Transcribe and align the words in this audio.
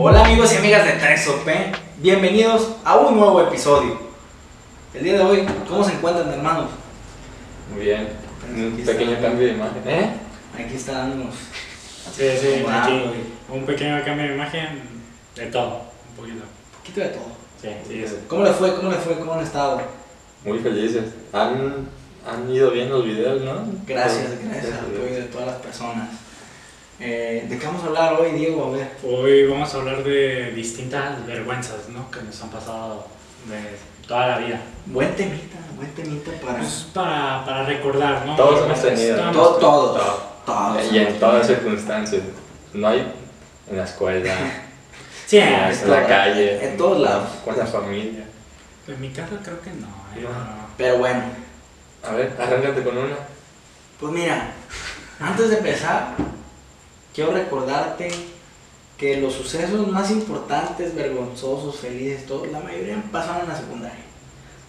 Hola 0.00 0.24
amigos 0.24 0.52
y 0.52 0.56
amigas 0.58 0.84
de 0.84 0.92
3OP, 1.00 1.74
bienvenidos 1.98 2.70
a 2.84 2.96
un 2.96 3.16
nuevo 3.18 3.40
episodio. 3.42 3.98
El 4.94 5.02
día 5.04 5.14
de 5.14 5.20
hoy, 5.24 5.46
¿cómo 5.68 5.82
se 5.84 5.92
encuentran 5.92 6.32
hermanos? 6.32 6.66
Muy 7.74 7.84
bien. 7.84 8.08
Un 8.54 8.74
Aquí 8.74 8.82
pequeño 8.82 9.12
está. 9.14 9.28
cambio 9.28 9.46
de 9.48 9.52
imagen. 9.54 9.82
¿Eh? 9.86 10.10
Aquí 10.54 10.74
está 10.76 10.92
dándonos. 10.92 11.34
Sí, 12.16 12.24
sí, 12.40 12.62
Wow, 12.62 12.70
aquí 12.72 13.02
un 13.50 13.66
pequeño 13.66 14.02
cambio 14.04 14.28
de 14.28 14.34
imagen 14.34 14.82
de 15.34 15.46
todo, 15.46 15.82
un 16.10 16.16
poquito. 16.16 16.44
Un 16.44 16.78
poquito 16.78 17.00
de 17.00 17.08
todo. 17.08 17.26
Sí, 17.60 17.68
sí, 17.88 18.02
es- 18.04 18.16
¿Cómo 18.28 18.44
les 18.44 18.54
fue? 18.56 18.74
¿Cómo 18.76 18.90
les 18.90 19.00
fue? 19.00 19.18
¿Cómo 19.18 19.34
han 19.34 19.40
estado? 19.40 19.82
Muy 20.44 20.58
felices. 20.60 21.04
Han, 21.32 21.88
han 22.26 22.50
ido 22.50 22.70
bien 22.70 22.88
los 22.88 23.04
videos, 23.04 23.42
¿no? 23.42 23.66
Gracias, 23.86 24.26
Pues, 24.28 24.44
gracias 24.48 24.72
al 24.78 24.86
apoyo 24.86 25.14
de 25.16 25.22
todas 25.24 25.46
las 25.48 25.56
personas. 25.56 26.08
Eh, 27.00 27.46
¿De 27.48 27.58
qué 27.58 27.66
vamos 27.66 27.82
a 27.84 27.86
hablar 27.86 28.14
hoy, 28.14 28.32
Diego? 28.32 28.66
A 28.66 28.70
ver. 28.76 28.90
Hoy 29.04 29.46
vamos 29.46 29.72
a 29.72 29.76
hablar 29.78 30.02
de 30.02 30.50
distintas 30.52 31.24
vergüenzas, 31.26 31.88
¿no? 31.90 32.10
Que 32.10 32.22
nos 32.22 32.42
han 32.42 32.50
pasado 32.50 33.06
de 33.48 34.06
toda 34.06 34.26
la 34.26 34.38
vida. 34.38 34.60
Buen 34.86 35.14
temita, 35.14 35.58
buen 35.76 35.94
temita 35.94 36.32
para... 36.44 36.58
Pues 36.58 36.86
para, 36.92 37.44
para 37.44 37.64
recordar, 37.64 38.26
¿no? 38.26 38.34
Todos 38.34 38.64
hemos 38.64 38.82
tenido. 38.82 39.16
Todos- 39.32 39.60
Todo, 39.60 39.92
todo, 39.92 40.00
Todo. 40.44 40.72
todo. 40.74 40.92
Y 40.92 40.98
en 40.98 41.18
todas 41.20 41.46
circunstancias. 41.46 42.22
No 42.74 42.88
hay 42.88 43.12
en 43.70 43.76
la 43.76 43.84
escuela, 43.84 44.34
Sí, 45.26 45.38
en 45.38 45.48
es- 45.70 45.86
la 45.86 46.06
calle, 46.06 46.64
En 46.70 46.76
todos 46.76 46.98
lados. 47.00 47.28
con 47.44 47.56
la 47.56 47.66
familia. 47.66 48.24
en 48.88 49.00
mi 49.00 49.10
casa 49.10 49.36
creo 49.44 49.60
que 49.60 49.70
no. 49.70 49.86
¿eh? 50.16 50.22
No. 50.22 50.28
Pero 50.76 50.98
bueno, 50.98 51.22
A 52.02 52.12
ver, 52.12 52.34
arráncate 52.40 52.82
con 52.82 52.96
una. 52.96 53.16
pues 54.00 54.12
mira, 54.12 54.50
antes 55.20 55.50
de 55.50 55.56
empezar, 55.58 56.14
quiero 57.18 57.32
recordarte 57.32 58.08
que 58.96 59.16
los 59.20 59.32
sucesos 59.34 59.88
más 59.88 60.08
importantes, 60.12 60.94
vergonzosos, 60.94 61.80
felices, 61.80 62.26
todos, 62.26 62.46
la 62.52 62.60
mayoría 62.60 63.02
pasaron 63.10 63.42
en 63.42 63.48
la 63.48 63.56
secundaria. 63.56 63.98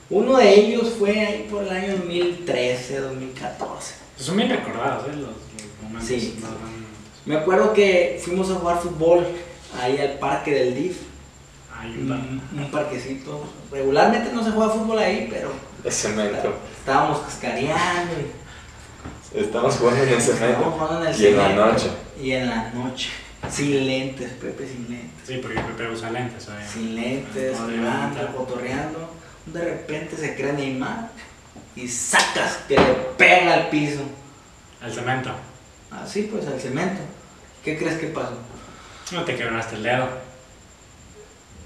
Uno 0.09 0.35
de 0.37 0.59
ellos 0.59 0.93
fue 0.97 1.11
ahí 1.19 1.47
por 1.47 1.61
el 1.61 1.69
año 1.69 1.97
2013, 1.97 3.01
2014. 3.01 3.93
Son 4.17 4.35
bien 4.35 4.49
recordados, 4.49 5.05
¿eh? 5.05 5.11
Los, 5.11 5.19
los 5.21 5.83
momentos. 5.83 6.07
Sí. 6.07 6.39
más. 6.41 6.49
Me 7.27 7.35
acuerdo 7.37 7.71
que 7.71 8.19
fuimos 8.23 8.49
a 8.49 8.55
jugar 8.55 8.79
fútbol 8.79 9.27
ahí 9.79 9.99
al 9.99 10.17
parque 10.17 10.51
del 10.51 10.73
DIF, 10.73 10.97
un 11.99 12.41
un, 12.57 12.71
parquecito. 12.71 13.43
Regularmente 13.71 14.31
no 14.33 14.43
se 14.43 14.49
juega 14.49 14.71
fútbol 14.73 14.97
ahí, 14.97 15.27
pero 15.29 15.51
Es 15.83 16.01
cemento. 16.01 16.55
estábamos 16.79 17.19
cascareando 17.19 18.13
y 19.33 19.37
Estamos 19.39 19.75
jugando 19.75 20.01
en 20.03 20.09
el 20.09 20.15
estábamos 20.17 20.39
cemento. 20.39 20.71
jugando 20.71 21.01
en 21.05 21.13
el 21.13 21.21
Y 21.21 21.27
en 21.27 21.37
la 21.37 21.43
cemento. 21.43 21.65
noche. 21.67 21.89
Y 22.21 22.31
en 22.31 22.49
la 22.49 22.69
noche. 22.71 23.09
Sin 23.49 23.85
lentes, 23.87 24.31
Pepe, 24.33 24.67
sin 24.67 24.89
lentes. 24.89 25.27
Sí, 25.27 25.39
porque 25.41 25.59
Pepe 25.59 25.89
usa 25.89 26.11
lentes, 26.11 26.45
obviamente. 26.47 26.73
Sin 26.73 26.95
lentes, 26.95 27.57
jugando, 27.57 28.35
cotorreando. 28.35 29.13
De 29.45 29.61
repente 29.63 30.17
se 30.17 30.35
crea 30.35 30.53
Neymar 30.53 31.11
y 31.75 31.87
sacas 31.87 32.59
que 32.67 32.75
le 32.75 32.93
pega 33.17 33.53
al 33.53 33.69
piso. 33.69 34.01
El 34.83 34.91
cemento. 34.91 35.31
Así 35.91 36.23
pues, 36.23 36.45
al 36.47 36.59
cemento. 36.59 37.01
¿Qué 37.63 37.77
crees 37.77 37.97
que 37.97 38.07
pasó? 38.07 38.37
No 39.11 39.23
te 39.23 39.35
quebraste 39.35 39.75
el 39.75 39.83
dedo. 39.83 40.07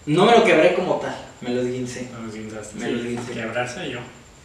No 0.06 0.26
me 0.26 0.38
lo 0.38 0.44
quebré 0.44 0.76
como 0.76 0.96
tal, 0.98 1.16
me 1.42 1.50
lo 1.50 1.62
esguincé. 1.62 2.10
No 2.12 2.26
lo 2.26 2.32
guindaste. 2.32 2.78
Me 2.78 2.92
lo 2.92 3.02
Sí, 3.02 3.08
guincé. 3.10 3.34
Quebrarse 3.34 3.90
yo. 3.90 4.00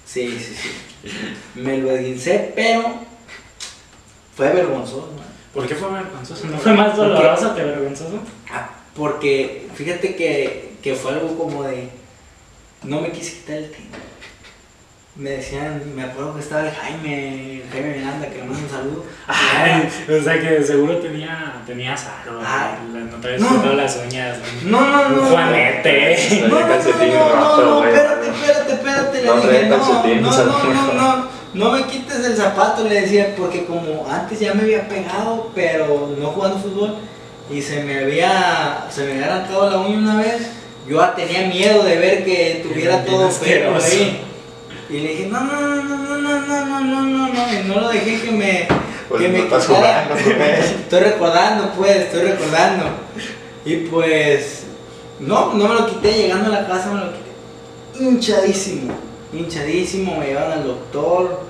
Sí, 0.04 0.38
sí, 0.40 0.54
sí. 0.54 1.10
Me 1.60 1.78
lo 1.78 1.90
esguincé, 1.90 2.52
pero 2.56 2.94
fue 4.34 4.52
vergonzoso. 4.54 5.12
¿Por 5.54 5.66
qué 5.66 5.74
fue 5.74 5.90
vergonzoso? 5.90 6.46
¿No 6.46 6.58
fue 6.58 6.72
más 6.74 6.96
doloroso 6.96 7.54
que 7.54 7.62
vergonzoso? 7.64 8.18
Ah, 8.52 8.68
Porque 8.94 9.68
fíjate 9.74 10.14
que, 10.16 10.74
que 10.82 10.94
fue 10.94 11.12
algo 11.12 11.36
como 11.38 11.62
de. 11.64 11.88
No 12.84 13.00
me 13.00 13.10
quise 13.10 13.32
quitar 13.38 13.56
el 13.56 13.70
tenis. 13.70 13.88
Me 15.16 15.30
decían, 15.30 15.82
me 15.96 16.04
acuerdo 16.04 16.34
que 16.34 16.40
estaba 16.40 16.62
el 16.68 16.72
Jaime, 16.72 17.56
el 17.62 17.68
Jaime 17.72 17.96
Miranda, 17.96 18.28
que 18.28 18.36
le 18.36 18.44
mando 18.44 18.58
un 18.62 18.70
saludo. 18.70 19.04
Ay, 19.26 19.88
o 20.08 20.22
sea 20.22 20.40
que 20.40 20.62
seguro 20.62 20.98
tenía, 20.98 21.54
tenía 21.66 21.92
algo. 21.94 22.40
Ah. 22.40 22.76
no 22.92 23.16
te 23.16 23.26
habías 23.26 23.40
No. 23.42 23.48
cortado 23.48 23.74
las 23.74 23.96
uñas. 23.96 24.38
No, 24.62 24.80
no, 24.80 25.08
no. 25.08 25.22
Un 25.22 25.28
Juanete. 25.30 26.16
Traía 26.16 26.46
No, 26.46 26.48
no, 26.48 26.60
no, 26.60 26.68
calcetín 26.68 27.14
no, 27.14 27.84
espérate, 27.84 28.28
espérate, 28.30 28.72
espérate, 28.74 29.22
No 29.24 29.34
le 29.36 29.42
traía 29.42 29.58
dije, 29.58 29.68
no, 29.70 29.78
calcetín, 29.78 30.22
no, 30.22 30.30
no, 30.30 30.64
no, 30.74 30.92
no, 31.16 31.28
no 31.54 31.72
me 31.72 31.84
quites 31.84 32.24
el 32.24 32.36
zapato, 32.36 32.84
le 32.84 33.00
decía, 33.02 33.34
porque 33.36 33.64
como 33.64 34.06
antes 34.10 34.38
ya 34.40 34.54
me 34.54 34.62
había 34.62 34.88
pegado, 34.88 35.50
pero 35.54 36.14
no 36.18 36.28
jugando 36.28 36.58
fútbol, 36.58 36.96
y 37.50 37.62
se 37.62 37.82
me 37.82 37.98
había, 37.98 38.86
se 38.90 39.04
me 39.04 39.12
había 39.12 39.26
arrancado 39.26 39.70
la 39.70 39.78
uña 39.78 39.98
una 39.98 40.16
vez, 40.16 40.50
yo 40.88 41.06
tenía 41.10 41.48
miedo 41.48 41.82
de 41.84 41.96
ver 41.96 42.24
que 42.24 42.60
tuviera 42.66 42.98
Bien 43.02 43.06
todo 43.06 43.30
feo 43.30 43.76
ahí. 43.76 44.22
Y 44.90 45.00
le 45.00 45.08
dije, 45.08 45.26
no, 45.26 45.40
no, 45.40 45.60
no, 45.60 45.84
no, 45.84 45.98
no, 45.98 46.18
no, 46.18 46.40
no, 46.40 46.64
no, 46.64 46.80
no, 46.80 47.02
no, 47.02 47.28
no, 47.28 47.52
y 47.52 47.68
no 47.68 47.80
lo 47.80 47.88
dejé 47.90 48.20
que 48.22 48.30
me, 48.30 48.68
Pues 49.08 49.20
que 49.20 49.28
no 49.28 49.38
me 49.38 49.44
estás 49.44 49.66
quitara. 49.66 50.04
jugando 50.04 50.24
con 50.24 50.42
él. 50.42 50.64
Estoy 50.64 51.00
recordando, 51.00 51.72
pues, 51.76 51.96
estoy 51.96 52.22
recordando. 52.22 52.84
Y 53.66 53.76
pues, 53.76 54.62
no, 55.20 55.52
no 55.52 55.68
me 55.68 55.74
lo 55.74 55.86
quité, 55.86 56.12
llegando 56.12 56.46
a 56.46 56.60
la 56.62 56.66
casa 56.66 56.90
me 56.90 57.00
lo 57.00 57.12
quité. 57.12 58.04
Hinchadísimo, 58.04 58.94
hinchadísimo, 59.32 60.16
me 60.16 60.26
llevaron 60.26 60.52
al 60.52 60.64
doctor. 60.66 61.40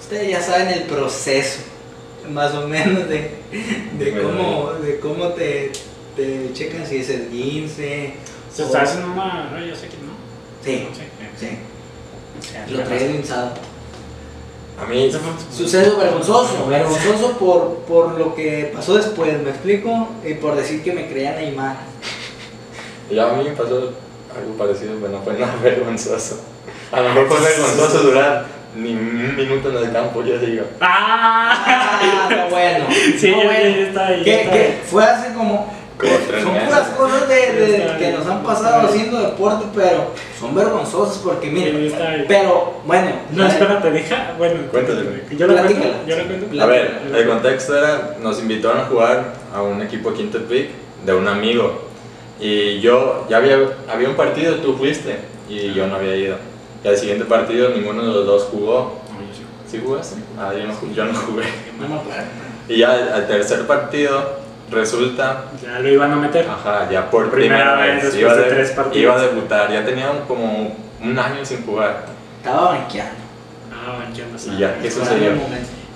Ustedes 0.00 0.30
ya 0.30 0.40
saben 0.42 0.68
el 0.68 0.82
proceso, 0.82 1.60
más 2.30 2.54
o 2.54 2.66
menos, 2.68 3.08
de, 3.08 3.30
de 3.98 4.10
Bueno. 4.12 4.28
cómo, 4.28 4.72
de 4.74 5.00
cómo 5.00 5.28
te, 5.30 5.72
te 6.14 6.50
checan 6.52 6.86
si 6.86 6.98
es 6.98 7.10
el 7.10 7.28
15. 7.28 8.12
Se 8.52 8.62
está 8.62 8.82
haciendo 8.82 9.12
una. 9.12 9.50
No, 9.50 9.64
yo 9.64 9.74
sé 9.74 9.88
que 9.88 9.96
no. 9.98 10.14
Sí, 10.64 10.88
Sí, 10.92 11.02
sí, 11.38 11.48
sí. 12.66 12.72
lo 12.74 12.82
traía 12.82 13.10
hinchado. 13.10 13.50
A 14.78 14.84
mí, 14.86 15.10
Suceso 15.56 15.96
vergonzoso, 15.96 16.66
vergonzoso 16.68 17.38
por, 17.38 17.76
por 17.88 18.18
lo 18.18 18.34
que 18.34 18.70
pasó 18.74 18.94
después, 18.96 19.40
¿me 19.42 19.48
explico? 19.50 20.08
Y 20.22 20.34
por 20.34 20.54
decir 20.54 20.82
que 20.82 20.92
me 20.92 21.08
creía 21.08 21.34
Neymar. 21.34 21.78
ya 23.10 23.30
a 23.30 23.32
mí 23.36 23.44
me 23.44 23.50
pasó 23.56 23.92
algo 24.36 24.52
parecido, 24.58 24.96
pero 25.00 25.12
no 25.12 25.22
fue 25.22 25.32
nada 25.38 25.56
vergonzoso. 25.62 26.40
A 26.92 27.00
lo 27.00 27.08
mejor 27.10 27.28
fue 27.28 27.40
vergonzoso 27.40 27.98
durar 28.02 28.46
ni 28.76 28.92
un 28.92 29.34
minuto 29.36 29.70
en 29.70 29.76
el 29.86 29.92
campo, 29.92 30.22
yo 30.24 30.38
digo. 30.38 30.64
¡Ah! 30.80 31.64
Ah, 31.66 32.28
no, 32.30 32.48
bueno. 32.50 32.86
Sí, 33.18 33.30
no, 33.30 33.36
bueno. 33.44 33.50
ya 33.52 33.86
está 33.86 34.06
ahí. 34.08 34.22
está 34.24 34.50
que 34.52 34.58
ahí. 34.60 34.80
fue 34.84 35.04
hace 35.04 35.34
como. 35.34 35.74
Son 35.98 36.52
puras 36.66 36.88
cosas 36.88 37.26
de, 37.26 37.34
de- 37.54 37.76
Está 37.78 37.96
que 37.96 38.12
nos 38.12 38.26
han 38.26 38.36
está 38.36 38.42
pasado 38.42 38.86
haciendo 38.86 39.18
deporte, 39.18 39.64
pero 39.74 40.12
son 40.38 40.54
vergonzosas 40.54 41.16
porque, 41.24 41.86
está 41.86 42.10
ahí. 42.10 42.24
Pero, 42.28 42.74
bueno. 42.84 43.12
No, 43.32 43.46
espérate, 43.46 43.90
deja. 43.90 44.34
Bueno, 44.36 44.60
Cuéntale. 44.70 45.22
Yo 45.30 45.46
lo 45.46 45.54
cuento. 45.56 45.86
Yo 46.06 46.16
lo 46.18 46.24
cuento. 46.26 46.62
A 46.62 46.66
ver, 46.66 47.00
el 47.14 47.26
contexto 47.26 47.78
era, 47.78 48.16
nos 48.20 48.38
invitaron 48.40 48.80
a 48.80 48.84
jugar 48.84 49.32
a 49.54 49.62
un 49.62 49.80
equipo 49.80 50.10
aquí 50.10 50.20
en 50.20 50.30
Tepic 50.30 50.68
de 51.06 51.14
un 51.14 51.26
amigo. 51.28 51.86
Y 52.38 52.80
yo, 52.80 53.26
ya 53.30 53.38
había, 53.38 53.56
había 53.90 54.10
un 54.10 54.16
partido, 54.16 54.56
tú 54.56 54.76
fuiste, 54.76 55.16
y 55.48 55.72
yo 55.72 55.86
no 55.86 55.96
había 55.96 56.14
ido. 56.14 56.36
Y 56.86 56.88
al 56.88 56.96
siguiente 56.96 57.24
partido 57.24 57.70
ninguno 57.70 58.00
de 58.02 58.12
los 58.12 58.26
dos 58.26 58.44
jugó. 58.44 59.00
No, 59.12 59.20
yo 59.26 59.34
sí. 59.34 59.42
¿Sí 59.68 59.82
jugaste? 59.84 60.20
Ah, 60.38 60.52
yo 60.56 60.68
no, 60.68 60.94
yo 60.94 61.04
no 61.04 61.14
jugué. 61.18 61.42
No 61.80 61.88
me 61.88 61.94
acuerdo. 61.96 62.22
Y 62.68 62.78
ya 62.78 62.92
al, 63.12 63.26
tercer 63.26 63.66
partido 63.66 64.38
resulta, 64.70 65.46
Ya 65.60 65.80
lo 65.80 65.88
iban 65.88 66.12
a 66.12 66.16
meter. 66.16 66.48
ajá, 66.48 66.88
ya 66.88 67.10
por 67.10 67.28
Primera 67.32 67.74
primera, 67.74 67.94
vez 67.94 68.04
después 68.04 68.20
iba, 68.22 68.34
de 68.36 68.42
de- 68.44 68.50
tres 68.50 68.70
partidos. 68.70 68.96
iba 69.02 69.14
a 69.16 69.18
debutar. 69.20 69.72
Ya 69.72 69.84
tenía 69.84 70.12
un- 70.12 70.26
como 70.28 70.76
un 71.02 71.18
año 71.18 71.44
sin 71.44 71.66
jugar. 71.66 72.04
Estaba 72.38 72.68
banqueando. 72.68 73.14
Ah, 73.72 74.04
entiendo. 74.06 74.36
Y 74.54 74.58
ya, 74.58 74.78
¿qué 74.80 74.88
sucedió? 74.88 75.32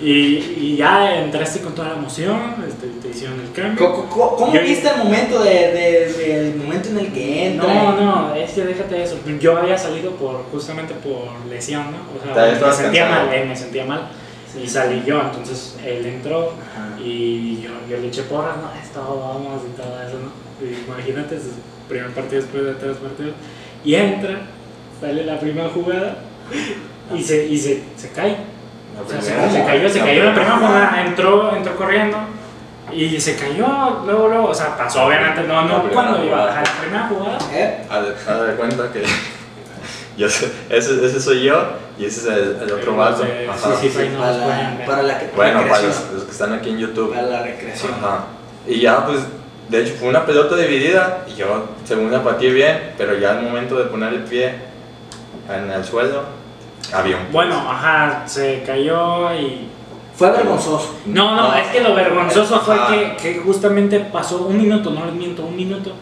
Y, 0.01 0.37
y 0.59 0.75
ya 0.77 1.21
entraste 1.23 1.59
con 1.59 1.75
toda 1.75 1.89
la 1.89 1.95
emoción, 1.97 2.55
este, 2.67 2.87
te 3.01 3.09
hicieron 3.09 3.39
el 3.39 3.51
cambio. 3.51 3.91
¿Cómo, 3.91 4.09
cómo- 4.09 4.35
cómo 4.35 4.53
Yo- 4.53 4.61
viste 4.63 4.87
el 4.89 4.97
momento 4.97 5.43
de, 5.43 5.51
de- 5.51 6.13
del 6.13 6.55
momento 6.55 6.89
en 6.89 6.97
el 6.99 7.13
que 7.13 7.45
entra? 7.47 7.71
No, 7.71 7.91
no, 8.01 8.35
es 8.35 8.51
que 8.51 8.65
déjate 8.65 8.95
de 8.95 9.03
eso. 9.03 9.17
Yo 9.39 9.57
había 9.57 9.77
salido 9.77 10.11
por 10.15 10.43
justamente 10.51 10.95
por 10.95 11.27
lesión, 11.47 11.85
¿no? 11.91 11.97
O 12.31 12.33
sea, 12.33 12.67
me 12.67 12.73
sentía 12.73 13.09
mal, 13.09 13.31
eh, 13.33 13.45
me 13.47 13.55
sentía 13.55 13.85
mal. 13.85 14.09
Y 14.61 14.67
salí 14.67 15.03
yo, 15.05 15.21
entonces 15.21 15.77
él 15.85 16.05
entró 16.05 16.49
Ajá. 16.73 16.99
y 17.01 17.61
yo, 17.61 17.69
yo 17.89 17.97
le 17.97 18.07
eché 18.07 18.23
porras, 18.23 18.57
no, 18.57 18.69
esto 18.81 18.99
vamos 19.01 19.61
y 19.71 19.77
todo 19.79 20.01
eso, 20.01 20.17
¿no? 20.19 20.65
Y 20.67 20.83
imagínate, 20.85 21.35
es 21.37 21.43
el 21.43 21.51
primer 21.87 22.09
partido 22.09 22.41
después 22.41 22.65
de 22.65 22.73
tres 22.73 22.97
partidos. 22.97 23.33
Y 23.85 23.95
entra, 23.95 24.41
sale 24.99 25.23
la 25.25 25.39
primera 25.39 25.69
jugada 25.69 26.17
y 27.15 27.21
se, 27.23 27.45
y 27.47 27.57
se, 27.57 27.83
se 27.95 28.09
cae. 28.11 28.35
O 29.05 29.09
sea, 29.09 29.21
se, 29.21 29.63
cayó, 29.65 29.89
se 29.89 29.99
la 29.99 30.05
cayó 30.05 30.23
la 30.25 30.33
primera 30.33 30.57
jugada, 30.57 31.03
entró, 31.05 31.55
entró 31.55 31.75
corriendo 31.75 32.17
y 32.91 33.19
se 33.21 33.35
cayó, 33.37 34.01
luego, 34.05 34.27
luego, 34.27 34.49
o 34.49 34.53
sea, 34.53 34.75
pasó 34.77 35.05
obviamente, 35.05 35.43
no, 35.43 35.63
no 35.63 35.83
cuando 35.91 36.23
iba 36.25 36.43
a 36.43 36.45
bajar 36.47 36.67
la 36.67 36.73
primera 36.81 37.07
jugada. 37.07 37.37
¿Eh? 37.53 37.85
De- 37.89 38.31
haz 38.31 38.47
de 38.47 38.53
cuenta 38.55 38.91
que 38.91 39.03
yo 40.17 40.29
sé- 40.29 40.51
ese, 40.69 41.05
ese 41.05 41.21
soy 41.21 41.43
yo 41.43 41.63
y 41.97 42.05
ese 42.05 42.19
es 42.21 42.25
el, 42.37 42.57
el 42.63 42.71
otro 42.73 42.95
vato. 42.97 43.23
Sí, 43.23 43.29
sí, 43.81 43.89
sí. 43.89 44.09
no 44.13 44.19
para, 44.19 44.31
la, 44.37 44.85
para 44.85 45.03
la 45.03 45.19
que- 45.19 45.27
Bueno, 45.35 45.61
para 45.69 45.81
los, 45.83 46.11
los 46.13 46.23
que 46.25 46.31
están 46.31 46.53
aquí 46.53 46.69
en 46.71 46.79
YouTube. 46.79 47.13
Para 47.13 47.27
la 47.27 47.43
recreación. 47.43 47.93
Ajá. 47.93 48.25
Y 48.67 48.81
ya 48.81 49.05
pues 49.05 49.19
de 49.69 49.81
hecho 49.83 49.93
fue 49.97 50.09
una 50.09 50.25
pelota 50.25 50.55
dividida 50.57 51.19
y 51.27 51.35
yo 51.35 51.69
según 51.85 52.11
la 52.11 52.21
pateé 52.21 52.51
bien, 52.51 52.93
pero 52.97 53.17
ya 53.17 53.31
al 53.31 53.41
momento 53.41 53.75
de 53.77 53.85
poner 53.85 54.13
el 54.13 54.23
pie 54.23 54.53
en 55.49 55.71
el 55.71 55.83
suelo, 55.85 56.23
había 56.93 57.17
un... 57.17 57.31
Bueno, 57.31 57.55
ajá, 57.55 58.23
se 58.25 58.63
cayó 58.65 59.33
y... 59.33 59.67
Fue 60.15 60.29
vergonzoso. 60.31 60.99
No, 61.05 61.35
no, 61.35 61.55
es 61.55 61.67
que 61.67 61.79
lo 61.81 61.95
vergonzoso 61.95 62.59
fue 62.59 62.75
que, 62.89 63.15
que 63.17 63.39
justamente 63.39 63.99
pasó 63.99 64.43
un 64.45 64.57
minuto, 64.57 64.91
no 64.91 65.05
les 65.05 65.15
miento, 65.15 65.43
un 65.43 65.55
minuto, 65.55 65.93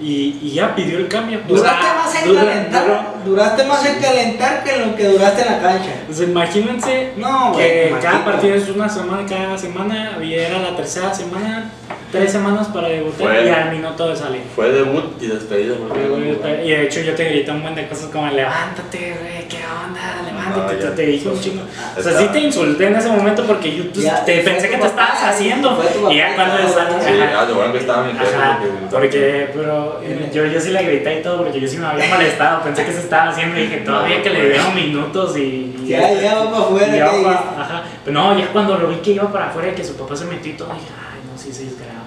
y, 0.00 0.38
y 0.42 0.50
ya 0.54 0.74
pidió 0.74 0.98
el 0.98 1.08
cambio. 1.08 1.40
Duraste 1.46 1.86
más 1.94 2.14
en 2.22 2.28
dura- 2.28 2.40
calentar, 2.44 3.14
duraste 3.24 3.64
más 3.64 3.84
en 3.86 4.00
calentar 4.00 4.64
que 4.64 4.74
en 4.76 4.90
lo 4.90 4.96
que 4.96 5.08
duraste 5.08 5.42
en 5.42 5.52
la 5.52 5.60
cancha. 5.60 5.90
Pues 6.06 6.20
imagínense 6.22 7.12
No, 7.18 7.52
que 7.56 7.94
cada 8.00 8.24
partido 8.24 8.54
es 8.54 8.68
una 8.70 8.88
semana, 8.88 9.26
cada 9.28 9.58
semana, 9.58 10.18
y 10.22 10.34
era 10.34 10.58
la 10.58 10.74
tercera 10.76 11.12
semana, 11.12 11.70
tres 12.12 12.32
semanas 12.32 12.68
para 12.68 12.88
debutar 12.88 13.26
Fue- 13.26 13.46
y 13.46 13.48
al 13.50 13.72
minuto 13.72 14.08
de 14.08 14.16
salir. 14.16 14.42
Fue 14.54 14.70
debut 14.70 15.20
y 15.20 15.26
despedida. 15.26 15.74
porque. 15.76 16.62
Y 16.64 16.68
de 16.70 16.84
hecho 16.84 17.00
yo 17.00 17.14
te 17.14 17.24
grité 17.24 17.50
un 17.50 17.62
buen 17.62 17.74
de 17.74 17.88
cosas 17.88 18.06
como 18.10 18.26
levántate, 18.28 19.16
güey, 19.20 19.48
qué 19.48 19.58
onda, 19.86 20.15
No, 20.50 20.66
te, 20.66 20.78
ya. 20.82 20.94
te 20.94 21.02
dije 21.06 21.28
un 21.28 21.40
chingo. 21.40 21.62
O 21.62 22.00
sea, 22.02 22.12
Está- 22.12 22.22
sí 22.22 22.28
te 22.32 22.40
insulté 22.40 22.86
en 22.88 22.96
ese 22.96 23.08
momento 23.08 23.44
porque 23.46 23.76
yo 23.76 23.84
pues, 23.92 24.04
Ya, 24.04 24.24
te 24.24 24.40
pensé 24.40 24.68
que 24.68 24.76
te 24.76 24.86
estabas 24.86 25.22
haciendo. 25.22 25.78
Y 26.10 26.16
ya 26.16 26.34
cuando 26.34 26.56
papá. 26.56 27.00
Sí, 27.00 27.20
ajá. 27.20 27.40
ah, 27.40 27.52
bueno 27.54 27.72
que 27.72 27.78
estaba 27.78 28.02
mi 28.04 28.12
Ajá, 28.12 28.58
porque- 28.90 29.50
pero 29.54 30.00
eh, 30.02 30.30
yo, 30.32 30.46
yo 30.46 30.60
sí 30.60 30.70
le 30.70 30.82
grité 30.82 31.20
y 31.20 31.22
todo 31.22 31.38
porque 31.44 31.60
yo 31.60 31.66
sí 31.68 31.78
me 31.78 31.86
había 31.86 32.08
molestado, 32.08 32.62
pensé 32.62 32.84
que 32.84 32.92
se 32.92 33.00
estaba 33.00 33.30
haciendo 33.30 33.58
y 33.58 33.62
dije 33.62 33.76
todavía 33.78 34.22
que 34.22 34.30
le 34.30 34.50
dieron 34.50 34.74
minutos 34.74 35.36
y... 35.36 35.74
Ya, 35.86 36.12
ya 36.12 36.34
va 36.34 36.50
para 36.50 36.62
afuera. 36.64 36.94
y 36.94 36.98
ya 36.98 37.06
ajá. 37.06 37.82
Pero 38.04 38.20
no, 38.20 38.38
ya 38.38 38.48
cuando 38.52 38.76
lo 38.78 38.88
vi 38.88 38.96
que 38.96 39.12
iba 39.12 39.30
para 39.32 39.48
afuera 39.48 39.68
y 39.68 39.74
que 39.74 39.84
su 39.84 39.94
papá 39.96 40.14
se 40.16 40.24
metió 40.26 40.52
y 40.52 40.56
todo, 40.56 40.68
dije, 40.74 40.86
ay, 40.90 41.20
no, 41.30 41.38
sí, 41.38 41.52
sí 41.52 41.64
es 41.68 41.78
grave. 41.78 42.05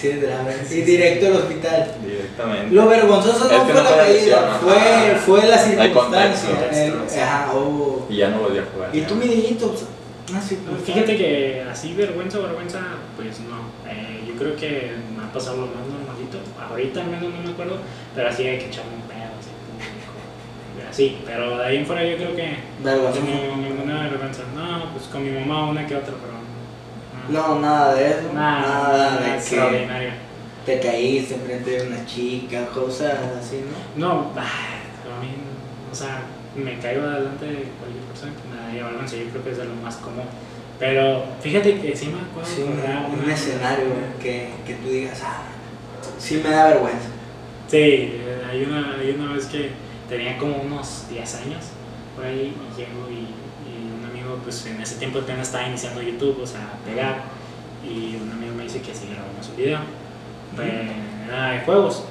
Sí. 0.00 0.78
Y 0.78 0.82
directo 0.82 1.26
al 1.26 1.32
hospital. 1.36 1.94
Directamente. 2.04 2.74
Lo 2.74 2.86
vergonzoso 2.88 3.44
no 3.44 3.50
Es 3.50 3.60
que 3.62 3.72
fue 3.72 3.74
no 3.74 3.82
la 3.90 3.96
caída, 3.96 4.58
fue, 4.62 5.16
fue 5.26 5.46
la 5.48 5.58
circunstancia. 5.58 6.50
el- 6.72 7.20
ajá, 7.22 7.52
oh. 7.54 8.06
Y 8.08 8.16
ya 8.16 8.28
no 8.30 8.38
volvió 8.40 8.62
a 8.62 8.64
jugar. 8.72 8.90
Y 8.96 9.00
tú, 9.02 9.14
mi 9.16 9.26
niñito, 9.26 9.68
pues, 9.72 9.84
una 10.30 10.40
circunstancia. 10.40 10.94
Fíjate 10.94 11.16
que 11.16 11.64
así 11.70 11.92
vergüenza, 11.94 12.38
vergüenza, 12.38 12.80
pues 13.16 13.40
no. 13.40 13.58
Eh, 13.90 14.22
yo 14.26 14.34
creo 14.34 14.56
que 14.56 14.92
me 15.16 15.24
ha 15.24 15.32
pasado 15.32 15.56
lo 15.58 15.66
más 15.66 15.86
normalito. 15.86 16.38
Ahorita 16.68 17.00
al 17.00 17.06
menos 17.08 17.32
no 17.34 17.42
me 17.42 17.50
acuerdo, 17.50 17.76
pero 18.14 18.28
así 18.28 18.46
hay 18.46 18.58
que 18.58 18.66
echarme 18.66 18.94
un 18.94 19.02
pedo, 19.02 19.30
así 19.38 19.50
como 19.50 20.88
Así, 20.90 21.18
pero 21.26 21.58
de 21.58 21.64
ahí 21.66 21.76
en 21.78 21.86
fuera 21.86 22.04
yo 22.04 22.16
creo 22.16 22.34
que 22.34 22.56
Vergonzoso. 22.82 23.24
no, 23.26 23.56
ninguna 23.58 24.02
vergüenza. 24.08 24.42
No, 24.54 24.92
pues 24.92 25.04
con 25.06 25.22
mi 25.24 25.30
mamá 25.38 25.68
una 25.70 25.86
que 25.86 25.94
otra, 25.96 26.14
pero 26.20 26.32
no. 27.30 27.60
Nada 27.60 27.94
de 27.94 28.10
eso. 28.10 28.32
Nada, 28.34 28.60
nada 28.60 29.10
nada 29.20 29.20
de 29.20 30.10
que 30.66 30.74
te 30.74 30.80
caíste 30.80 31.34
enfrente 31.34 31.70
de 31.70 31.86
una 31.88 32.04
chica, 32.06 32.66
cosas 32.66 33.14
así, 33.40 33.62
¿no? 33.96 34.08
No, 34.08 34.30
ay, 34.36 34.42
a 35.10 35.20
mí, 35.20 35.30
o 35.90 35.94
sea, 35.94 36.22
me 36.54 36.78
caigo 36.78 37.02
adelante 37.02 37.46
de 37.46 37.64
cualquier 37.78 38.04
persona 38.08 38.32
que 38.32 38.48
me 38.48 38.78
da 38.78 38.84
vergüenza, 38.86 39.16
yo 39.16 39.24
creo 39.30 39.44
que 39.44 39.50
es 39.50 39.56
de 39.58 39.64
lo 39.64 39.74
más 39.76 39.96
común. 39.96 40.24
Pero 40.78 41.24
fíjate 41.42 41.78
que 41.80 41.96
sí 41.96 42.06
me 42.08 42.20
acuerdo 42.20 42.48
Sí, 42.48 42.62
de 42.62 42.68
una- 42.68 43.06
un 43.08 43.20
una- 43.24 43.34
escenario 43.34 43.86
que, 44.20 44.50
que 44.66 44.74
tú 44.74 44.88
digas, 44.88 45.20
ah, 45.24 45.42
sí 46.18 46.40
me 46.44 46.50
da 46.50 46.68
vergüenza. 46.68 47.08
Sí, 47.68 47.76
eh, 47.78 48.42
hay 48.50 48.64
una, 48.64 48.96
hay 48.98 49.10
una 49.18 49.32
vez 49.32 49.46
que 49.46 49.70
tenía 50.08 50.36
como 50.38 50.56
unos 50.56 51.04
10 51.08 51.34
años 51.36 51.64
por 52.16 52.24
ahí 52.26 52.54
y 52.54 52.76
llego 52.78 53.08
y, 53.10 53.28
pues 54.42 54.66
en 54.66 54.80
ese 54.80 54.96
tiempo 54.96 55.20
apenas 55.20 55.48
estaba 55.48 55.66
iniciando 55.66 56.02
YouTube, 56.02 56.40
o 56.42 56.46
sea, 56.46 56.78
pegar, 56.84 57.22
y 57.84 58.16
un 58.16 58.30
amigo 58.30 58.54
me 58.54 58.64
dice 58.64 58.80
que 58.80 58.94
si 58.94 59.06
grabamos 59.08 59.48
un 59.48 59.56
video, 59.56 59.78
pues, 60.54 60.68
era 61.26 61.50
de 61.52 61.60
juegos. 61.60 62.04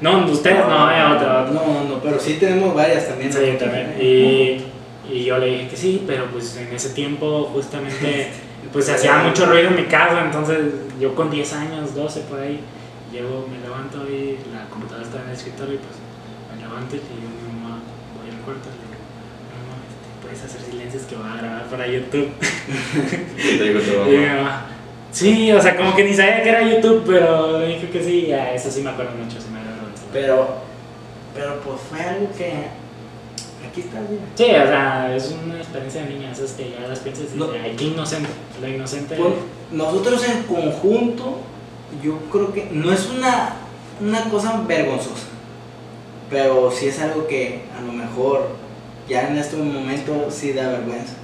No, 0.00 0.26
ustedes 0.26 0.58
no, 0.58 0.90
eh, 0.90 1.02
otro, 1.02 1.42
otro. 1.42 1.54
No, 1.54 1.84
no, 1.84 2.02
pero 2.02 2.20
sí 2.20 2.34
tenemos 2.34 2.74
varias 2.74 3.08
también. 3.08 3.32
Sí, 3.32 3.56
también. 3.58 3.96
Y, 3.98 4.62
y 5.10 5.24
yo 5.24 5.38
le 5.38 5.46
dije 5.46 5.68
que 5.68 5.76
sí, 5.76 6.04
pero 6.06 6.26
pues 6.26 6.56
en 6.56 6.72
ese 6.74 6.90
tiempo 6.90 7.50
justamente 7.52 8.30
pues 8.72 8.88
hacía 8.90 9.18
mucho 9.18 9.46
ruido 9.46 9.68
en 9.68 9.76
mi 9.76 9.84
casa, 9.84 10.24
entonces 10.24 10.58
yo 11.00 11.14
con 11.14 11.30
10 11.30 11.52
años, 11.54 11.94
12 11.94 12.20
por 12.22 12.40
ahí, 12.40 12.60
llego, 13.12 13.46
me 13.50 13.58
levanto 13.60 14.04
y 14.08 14.38
la 14.52 14.68
computadora 14.68 15.06
está 15.06 15.22
en 15.22 15.28
el 15.28 15.34
escritorio 15.34 15.74
y 15.74 15.78
pues 15.78 15.96
me 16.52 16.62
levanto 16.62 16.96
y 16.96 16.98
a 16.98 17.02
mi 17.02 17.60
mamá, 17.60 17.78
voy 18.18 18.28
al 18.34 18.40
cuarto 18.42 18.68
y 18.68 18.76
le 18.76 18.84
digo, 18.84 19.00
mamá, 19.54 19.80
este, 19.86 20.25
puedes 20.36 20.54
hacer 20.54 20.70
silencios 20.70 21.02
que 21.04 21.16
voy 21.16 21.28
a 21.28 21.36
grabar 21.36 21.64
para 21.66 21.86
YouTube. 21.86 22.28
Sí, 25.12 25.50
o 25.50 25.62
sea, 25.62 25.74
como 25.78 25.96
que 25.96 26.04
ni 26.04 26.12
sabía 26.12 26.42
que 26.42 26.48
era 26.50 26.60
YouTube, 26.62 27.04
pero 27.06 27.58
le 27.58 27.68
dije 27.68 27.88
que 27.88 28.04
sí, 28.04 28.26
y 28.26 28.32
a 28.32 28.52
eso 28.52 28.70
sí 28.70 28.82
me 28.82 28.90
acuerdo 28.90 29.12
mucho, 29.12 29.40
sí 29.40 29.46
me 29.50 29.60
acuerdo. 29.60 29.78
Pero, 30.12 30.48
pero 31.34 31.58
pues 31.60 31.80
fue 31.88 32.00
algo 32.02 32.28
que. 32.36 32.52
Aquí 33.66 33.80
está 33.80 34.00
bien. 34.00 34.20
Sí, 34.34 34.44
o 34.44 34.66
sea, 34.66 35.16
es 35.16 35.34
una 35.42 35.56
experiencia 35.56 36.02
de 36.02 36.08
niña, 36.10 36.32
esas 36.32 36.52
que 36.52 36.70
ya 36.78 36.86
las 36.86 36.98
piensas 36.98 37.28
y 37.34 37.38
No. 37.38 37.46
dices, 37.46 37.60
ay, 37.64 37.74
qué 37.78 37.84
inocente, 37.84 38.28
lo 38.60 38.68
inocente. 38.68 39.16
Pues, 39.16 39.32
nosotros 39.72 40.22
en 40.28 40.42
conjunto, 40.42 41.38
yo 42.02 42.18
creo 42.30 42.52
que 42.52 42.68
no 42.72 42.92
es 42.92 43.08
una, 43.08 43.54
una 44.02 44.24
cosa 44.28 44.60
vergonzosa, 44.68 45.28
pero 46.28 46.70
sí 46.70 46.88
es 46.88 47.00
algo 47.00 47.26
que 47.26 47.62
a 47.74 47.80
lo 47.80 47.92
mejor 47.92 48.48
ya 49.08 49.28
en 49.28 49.38
este 49.38 49.56
momento 49.56 50.28
sí 50.30 50.52
da 50.52 50.68
vergüenza. 50.68 51.14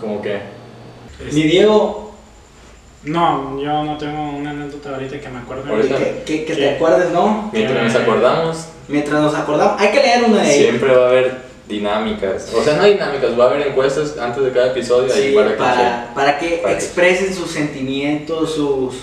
Como 0.00 0.20
que. 0.22 0.36
es- 1.26 1.32
Mi 1.34 1.42
Diego, 1.44 2.04
No, 3.04 3.60
yo 3.62 3.84
no 3.84 3.96
tengo 3.98 4.30
una 4.30 4.50
anécdota 4.50 4.90
ahorita 4.94 5.20
que 5.20 5.28
me 5.28 5.38
acuerdo. 5.38 5.70
Ahorita. 5.72 5.96
que, 5.96 6.22
que- 6.26 6.44
que 6.44 6.44
¿Qué? 6.44 6.56
te 6.56 6.70
acuerdes, 6.74 7.12
¿no? 7.12 7.50
Mientras 7.52 7.84
nos 7.84 7.94
acordamos, 8.02 8.66
Mientras 8.88 9.22
nos 9.22 9.34
acordamos, 9.34 9.80
hay 9.80 9.88
que 9.92 10.00
leer 10.00 10.24
una 10.24 10.42
de 10.42 10.54
ellas. 10.54 10.68
siempre 10.70 10.96
va 10.96 11.04
a 11.06 11.08
haber 11.10 11.36
dinámicas. 11.68 12.52
O 12.52 12.64
sea, 12.64 12.76
no 12.76 12.82
dinámicas, 12.84 13.38
va 13.38 13.44
a 13.44 13.50
haber 13.50 13.68
encuestas 13.68 14.16
antes 14.18 14.42
de 14.42 14.50
cada 14.52 14.68
episodio 14.72 15.12
ahí 15.14 15.28
Sí, 15.30 15.34
para 15.36 15.48
que 15.50 15.54
para, 15.56 16.10
para 16.14 16.38
que 16.38 16.48
Para 16.62 16.68
que- 16.76 16.84
expresen 16.84 17.32
sus 17.34 17.50
sentimientos, 17.50 18.54
sus 18.54 18.94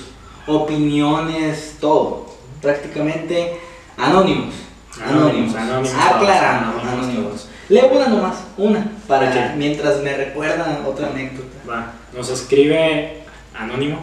opiniones, 0.47 1.77
todo. 1.79 2.25
Prácticamente 2.61 3.57
anónimos. 3.97 4.53
Anónimos, 5.01 5.55
Anónimos. 5.55 5.55
anónimos 5.55 5.93
Aclarando, 6.05 6.79
anónimos 6.81 6.93
anónimos. 7.05 7.47
Leo 7.73 7.87
una 7.87 8.07
nomás, 8.07 8.43
una, 8.57 8.85
para 9.07 9.29
Ok. 9.29 9.55
mientras 9.57 10.01
me 10.01 10.15
recuerdan 10.15 10.85
otra 10.85 11.07
anécdota. 11.07 11.49
Va, 11.67 11.93
nos 12.15 12.29
escribe 12.29 13.23
Anónimo. 13.55 13.99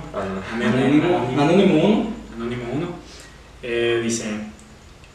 Anónimo, 0.52 1.18
anónimo 1.38 1.84
uno. 1.84 2.06
Anónimo 2.34 2.64
1. 2.72 2.86
Eh, 3.62 4.00
dice, 4.02 4.24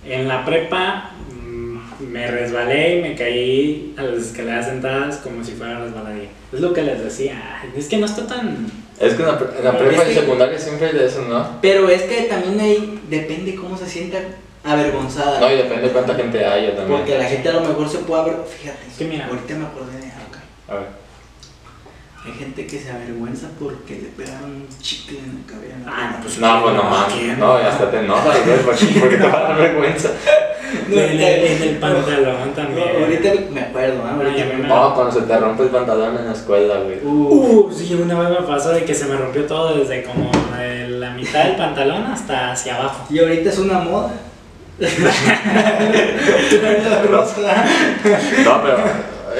en 0.05 0.27
la 0.27 0.45
prepa 0.45 1.12
mm, 1.33 2.03
me 2.03 2.27
resbalé 2.27 2.97
y 2.97 3.01
me 3.01 3.15
caí 3.15 3.93
a 3.97 4.03
las 4.03 4.27
escaleras 4.27 4.67
sentadas 4.67 5.17
como 5.17 5.43
si 5.43 5.53
fuera 5.53 5.79
resbaladilla. 5.79 6.29
Es 6.51 6.59
lo 6.59 6.74
que 6.74 6.83
les 6.83 7.03
decía. 7.03 7.62
Es 7.75 7.88
que 7.88 7.97
no 7.97 8.05
está 8.05 8.27
tan... 8.27 8.67
Es 8.99 9.13
que 9.13 9.21
en 9.23 9.27
la, 9.27 9.37
pre- 9.39 9.57
en 9.57 9.63
la 9.63 9.71
Es 9.71 9.75
prepa 9.77 10.03
y 10.03 10.07
que- 10.07 10.13
secundaria 10.21 10.59
siempre 10.59 10.87
hay 10.87 10.93
de 10.93 11.05
eso, 11.05 11.21
¿no? 11.23 11.47
Pero 11.61 11.89
es 11.89 12.03
que 12.03 12.21
también 12.23 12.59
ahí 12.59 13.01
depende 13.09 13.55
cómo 13.55 13.77
se 13.77 13.87
sienta 13.87 14.19
avergonzada. 14.63 15.39
No, 15.39 15.51
y 15.51 15.57
depende 15.57 15.87
de 15.87 15.89
cuánta 15.93 16.15
gente 16.15 16.43
haya 16.45 16.75
también. 16.75 16.99
Porque 16.99 17.17
la 17.17 17.25
gente 17.25 17.49
a 17.49 17.53
lo 17.53 17.61
mejor 17.61 17.89
se 17.89 17.99
puede. 17.99 18.31
Fíjate, 18.45 18.87
Es 18.87 18.97
que 18.97 19.05
mira. 19.05 19.27
ahorita 19.27 19.53
me 19.55 19.65
acordé 19.65 19.97
de 19.99 20.05
algo. 20.05 20.35
A 20.69 20.73
ver. 20.75 21.04
Hay 22.25 22.34
gente 22.34 22.65
que 22.65 22.79
se 22.79 22.89
avergüenza 22.91 23.48
porque 23.60 23.96
le 23.96 24.08
pegaron 24.24 24.50
un 24.51 24.67
chicle 24.82 25.20
en 25.20 25.44
la 25.46 25.53
cabeza. 25.53 25.75
Ah, 25.88 26.17
pues 26.22 26.39
No, 26.39 26.63
pues 26.63 26.74
no 26.75 26.84
mames. 26.84 27.13
¿quién? 27.13 27.39
No, 27.39 27.62
y 27.62 27.63
hasta 27.65 27.91
te 27.91 28.00
enojas, 28.00 28.46
güey, 28.46 28.60
porque 28.65 28.86
porque 29.00 29.17
te 29.17 29.27
va 29.27 29.38
a 29.39 29.44
dar 29.44 29.58
vergüenza. 29.58 30.10
No, 30.89 31.00
en, 31.00 31.10
el, 31.12 31.22
en 31.22 31.62
el 31.63 31.75
pantalón 31.77 32.48
No, 32.48 32.53
también. 32.53 32.88
ahorita 33.00 33.29
me 33.51 33.62
acuerdo, 33.62 33.96
¿eh? 34.08 34.12
Ahorita 34.13 34.36
ya 34.38 34.46
me 34.46 34.53
acuerdo. 34.55 34.75
No, 34.89 34.96
cuando 34.96 35.12
se 35.13 35.22
te 35.22 35.38
rompe 35.38 35.63
el 35.63 35.70
pantalón 35.70 36.17
en 36.17 36.25
la 36.25 36.34
escuela, 36.34 36.79
güey. 36.79 37.00
Uh, 37.03 37.67
Uh, 37.67 37.72
sí, 37.72 37.94
una 37.94 38.20
vez 38.20 38.29
me 38.41 38.46
pasó 38.48 38.70
de 38.72 38.84
que 38.84 38.94
se 38.94 39.05
me 39.05 39.15
rompió 39.15 39.46
todo 39.46 39.77
desde 39.77 40.03
como 40.03 40.32
de 40.58 40.89
la 40.89 41.12
mitad 41.12 41.46
del 41.46 41.55
pantalón 41.55 42.03
hasta 42.08 42.51
hacia 42.51 42.75
abajo. 42.75 43.05
y 43.10 43.20
ahorita 43.20 43.50
es 43.51 43.60
una 43.60 43.79
moda. 43.79 44.12
No, 48.44 48.62
pero 48.63 48.77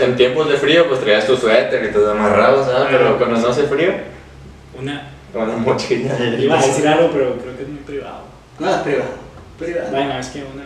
en 0.01 0.15
tiempos 0.15 0.49
de 0.49 0.57
frío, 0.57 0.87
pues 0.87 0.99
traías 1.01 1.25
tu 1.27 1.35
suéter 1.37 1.83
y 1.85 1.91
te 1.93 1.97
amarrabas, 2.09 2.65
¿sabes? 2.67 2.87
Pero 2.91 3.17
cuando 3.17 3.37
no 3.39 3.47
hace 3.49 3.63
frío, 3.63 3.91
Una, 4.79 5.09
la 5.33 5.45
mochila. 5.57 6.17
iba 6.39 6.59
a 6.59 6.65
decir 6.65 6.87
algo, 6.87 7.09
pero 7.11 7.37
creo 7.37 7.55
que 7.57 7.63
es 7.63 7.69
muy 7.69 7.79
privado. 7.79 8.21
No, 8.59 8.69
es 8.69 8.81
privado. 8.81 9.11
Privado. 9.59 9.91
Bueno, 9.91 10.19
es 10.19 10.27
que 10.27 10.39
una. 10.43 10.63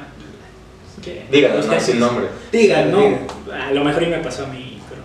es 0.98 1.04
que- 1.06 1.26
Díganos, 1.32 1.66
no, 1.68 1.80
sin 1.80 2.00
nombre. 2.00 2.26
Digan, 2.52 2.92
no, 2.92 3.20
a 3.54 3.72
lo 3.72 3.84
mejor 3.84 4.04
y 4.04 4.08
me 4.08 4.18
pasó 4.20 4.46
a 4.46 4.48
mí, 4.48 4.82
pero. 4.90 5.02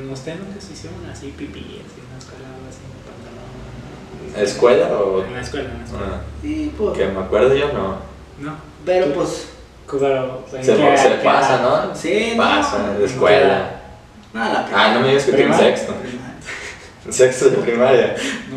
Pero 0.00 0.12
ustedes 0.12 0.38
nunca 0.40 0.60
se 0.60 0.72
hicieron 0.72 0.98
así 1.10 1.34
pipí, 1.36 1.60
así 1.60 2.00
en 2.00 2.46
algo 2.46 2.68
así, 2.68 2.80
en 2.84 2.92
el 2.96 4.32
pantalón. 4.34 4.44
¿Escuela 4.44 4.88
o.? 4.98 5.24
En 5.24 5.34
la 5.34 5.40
escuela, 5.40 5.68
en 5.70 5.78
la 5.78 5.84
escuela. 5.84 6.06
Ah, 6.14 6.20
Y 6.42 6.66
pues, 6.68 6.96
que 6.98 7.06
me 7.06 7.20
acuerdo 7.20 7.54
yo, 7.54 7.72
no. 7.72 7.96
No. 8.40 8.56
pero 8.84 9.06
¿Tú? 9.06 9.12
pues, 9.14 9.48
Claro, 9.88 10.44
¿en 10.52 10.64
Se, 10.64 10.76
qué- 10.76 10.96
se 10.98 11.08
pasa? 11.24 11.60
¿no? 11.62 11.94
sí, 11.94 12.34
no. 12.36 12.42
Pasa, 12.42 12.90
de 12.98 13.04
escuela. 13.06 13.70
No, 14.34 14.40
la 14.44 14.68
Ah, 14.74 14.92
no 14.94 15.00
me 15.00 15.08
digas 15.08 15.24
que 15.24 15.30
en 15.30 15.36
Primaria. 15.36 15.76
sexto. 15.76 15.94
En 17.06 17.12
sexto 17.12 17.50
de 17.50 17.56
primaria. 17.58 18.14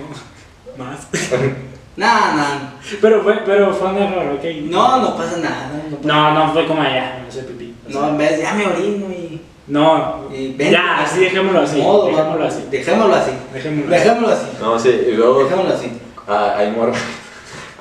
No, 0.77 0.83
más. 0.85 1.07
Nah, 1.97 2.33
nah. 2.35 2.57
Pero 3.01 3.21
fue, 3.21 3.41
pero 3.45 3.73
fue 3.73 3.89
un 3.89 3.97
error, 3.97 4.33
ok. 4.35 4.43
No, 4.63 4.99
no 5.01 5.15
pasa 5.17 5.37
nada. 5.37 5.69
No, 5.89 5.97
pasa- 5.97 6.07
No, 6.07 6.33
no 6.33 6.53
fue 6.53 6.65
como 6.65 6.81
allá, 6.81 7.21
no 7.25 7.29
sé 7.31 7.43
pipí. 7.43 7.75
O 7.87 7.91
sea, 7.91 8.01
no 8.01 8.07
en 8.09 8.17
vez 8.17 8.41
ya 8.41 8.53
me 8.53 8.65
orino 8.65 9.07
y. 9.07 9.41
no, 9.67 10.25
y 10.33 10.53
ven- 10.53 10.71
ya, 10.71 11.01
así 11.01 11.19
dejémoslo 11.19 11.61
así. 11.61 11.77
Modo, 11.81 12.07
dejémoslo 12.07 12.45
así. 12.45 12.65
Dejémoslo 12.71 13.15
así. 13.15 13.31
Dejémoslo 13.53 13.83
así. 13.95 14.03
Dejémoslo 14.03 14.29
así. 14.33 14.45
No, 14.61 14.79
sí, 14.79 15.01
y 15.09 15.11
luego 15.11 15.43
Dejémoslo 15.43 15.73
así. 15.73 15.91
ah, 16.27 16.55
hay 16.57 16.71
morros. 16.71 16.97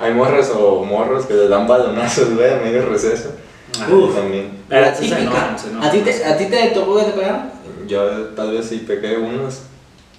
Hay 0.01 0.13
morros 0.13 0.49
o 0.55 0.83
morros 0.83 1.25
que 1.25 1.33
les 1.35 1.49
dan 1.49 1.67
balonazos, 1.67 2.33
güey, 2.35 2.51
a 2.53 2.57
medio 2.57 2.85
receso. 2.89 3.33
Ah, 3.79 3.87
Uf. 3.89 4.15
También. 4.15 4.51
La 4.67 4.93
típica. 4.93 5.55
¿A 5.81 5.91
ti 5.91 5.99
te, 5.99 6.25
a 6.25 6.37
ti 6.37 6.45
te 6.45 6.67
tocó 6.71 6.97
que 6.97 7.03
te 7.05 7.11
pegaron? 7.11 7.51
Yo 7.87 8.03
tal 8.35 8.51
vez 8.51 8.65
sí 8.67 8.79
pegué 8.79 9.17
unos 9.17 9.61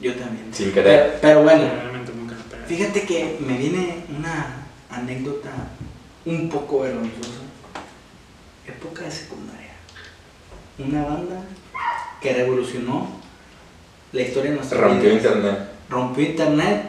Yo 0.00 0.14
también. 0.14 0.46
sin 0.52 0.72
querer. 0.72 1.18
Pero, 1.20 1.20
pero 1.20 1.42
bueno, 1.42 1.64
Realmente 1.80 2.12
nunca 2.16 2.34
me 2.34 2.42
pegué. 2.56 2.66
fíjate 2.66 3.06
que 3.06 3.38
me 3.40 3.56
viene 3.56 4.04
una 4.16 4.66
anécdota 4.90 5.50
un 6.24 6.48
poco 6.48 6.80
vergonzosa. 6.80 7.40
Época 8.66 9.02
de 9.04 9.10
secundaria. 9.10 9.72
Una 10.78 11.04
banda 11.04 11.42
que 12.20 12.32
revolucionó 12.34 13.08
la 14.12 14.22
historia 14.22 14.50
de 14.52 14.56
nuestra 14.56 14.78
Rompió 14.80 15.10
vida. 15.10 15.14
internet. 15.14 15.58
Rompió 15.90 16.24
internet 16.24 16.82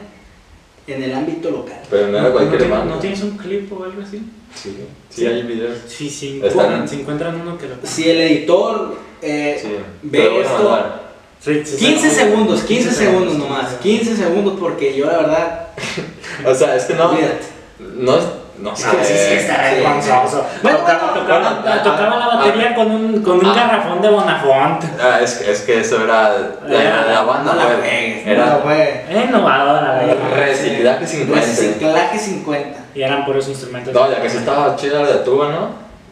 en 0.88 1.04
el 1.04 1.14
ámbito 1.14 1.50
local. 1.52 1.82
Pero 1.90 2.08
no 2.08 2.18
era 2.18 2.28
¿No, 2.28 2.34
cualquier 2.34 2.62
tienes- 2.62 2.78
banda. 2.78 2.96
¿No 2.96 3.00
tienes 3.02 3.22
un 3.24 3.38
clip 3.38 3.72
o 3.74 3.84
algo 3.84 4.02
así? 4.02 4.22
Sí, 4.56 4.76
sí, 5.10 5.26
hay 5.26 5.44
videos. 5.44 5.78
Sí, 5.88 6.10
sí. 6.10 6.42
Están- 6.44 6.88
Si 6.88 7.00
encuentran 7.02 7.40
uno 7.40 7.58
que 7.58 7.68
lo 7.68 7.76
Si 7.84 8.10
el 8.10 8.22
editor 8.22 8.96
eh, 9.22 9.58
Sí, 9.62 9.70
ve 10.04 10.42
esto, 10.42 10.64
mandar. 10.70 11.04
Sí, 11.40 11.62
sí, 11.66 11.76
15 11.78 12.10
sí. 12.10 12.16
segundos, 12.16 12.62
15 12.64 12.92
segundos 12.92 13.38
nomás, 13.38 13.74
15 13.82 14.06
15 14.12 14.16
segundos 14.24 14.58
porque 14.60 14.96
yo 14.96 15.06
la 15.08 15.18
verdad, 15.18 15.68
O 16.46 16.54
sea, 16.56 16.76
es 16.76 16.84
que 16.86 16.94
no. 16.96 17.10
olvídate. 17.10 17.46
No, 17.80 18.18
no 18.60 18.76
sé. 18.76 18.88
No, 18.88 18.94
sí, 19.04 19.14
sí, 19.14 19.34
está 19.34 19.56
Sí. 19.70 19.76
vergonzoso. 19.76 20.46
Bueno, 20.62 20.78
tocaba, 20.80 21.00
bueno, 21.00 21.14
tocaba- 21.22 21.40
bueno, 21.54 21.64
ah, 21.68 21.84
tocaba 21.84 22.16
la 22.18 22.26
ah, 22.26 22.36
batería 22.38 22.76
con 22.76 22.92
un, 22.92 23.22
con 23.24 23.38
un 23.40 23.46
ah. 23.46 23.54
garrafón 23.56 24.02
de 24.02 24.10
Bonafont. 24.10 24.84
Ah, 25.02 25.20
es, 25.22 25.34
que- 25.36 25.52
es 25.52 25.62
que 25.62 25.80
eso 25.82 26.04
era. 26.04 26.34
La, 26.68 26.82
Era- 26.82 27.06
la 27.06 27.22
banda, 27.24 27.54
no 27.54 27.60
la 27.60 27.66
güey, 27.66 27.80
juegues, 27.82 28.26
no 28.26 28.32
Era. 28.32 29.04
Era 29.10 29.24
innovadora, 29.24 29.92
verdad. 29.94 30.16
reciclaje 30.36 31.08
50. 31.08 31.46
Reciclaje 31.46 32.20
50. 32.20 32.80
Y 32.96 33.02
eran 33.02 33.26
puros 33.26 33.48
instrumentos. 33.48 33.94
No, 33.94 34.10
ya 34.12 34.22
que 34.22 34.30
sí 34.30 34.38
estaba 34.38 34.76
chida 34.76 35.02
la 35.02 35.08
de 35.08 35.20
tuba, 35.20 35.50
¿no? 35.50 35.70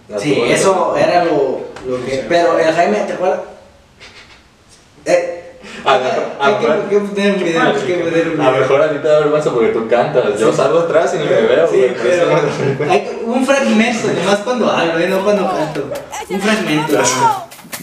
La 0.10 0.20
Sí, 0.20 0.34
tuba 0.34 0.48
de- 0.48 0.54
eso 0.54 0.96
era 0.98 1.24
lo, 1.26 1.62
lo 1.88 2.06
que. 2.06 2.12
Sí. 2.12 2.22
Pero 2.28 2.58
el 2.60 2.74
Jaime, 2.74 2.98
¿te 3.00 3.14
acuerdas? 3.14 3.40
Eh, 5.06 5.41
A 5.86 5.98
lo 5.98 6.04
mejor- 6.04 6.32
a 6.40 6.46
hay 6.46 6.54
lo 6.54 6.60
que, 6.60 6.68
mejor- 6.68 6.82
hay 6.84 6.90
que 6.90 6.98
poner 7.00 7.32
un 7.36 7.44
video, 7.44 7.62
hay 7.62 7.74
que 7.82 7.94
poner 7.96 8.28
un 8.30 8.42
A 8.42 8.44
lo 8.46 8.52
video. 8.52 8.62
mejor 8.62 8.82
a 8.82 8.90
ti 8.92 8.98
te 9.00 9.08
da 9.08 9.20
vergüenza 9.20 9.52
porque 9.52 9.68
tú 9.70 9.88
cantas. 9.88 10.40
Yo 10.40 10.52
Sí. 10.52 10.58
salgo 10.58 10.80
atrás 10.80 11.14
y 11.14 11.18
ni 11.18 11.26
me 11.26 11.42
veo, 11.42 11.68
Sí, 11.72 11.86
pero 12.02 12.36
hay 12.92 13.20
un 13.24 13.46
fragmento, 13.46 14.08
nomás 14.08 14.40
cuando 14.40 14.72
hablo, 14.72 15.00
eh, 15.00 15.08
no 15.08 15.24
cuando 15.24 15.48
canto. 15.48 15.90
Un 16.30 16.42
fragmento. 16.42 16.98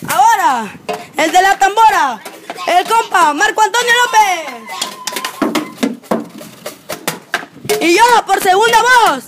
Ahora, 0.09 0.73
el 1.17 1.33
de 1.33 1.43
la 1.43 1.59
tambora, 1.59 2.21
el 2.79 2.85
compa 2.87 3.33
Marco 3.35 3.63
Antonio 3.63 3.93
López. 4.05 4.55
Y 7.81 7.95
yo, 7.97 8.03
por 8.27 8.43
segunda 8.43 8.79
voz, 8.83 9.25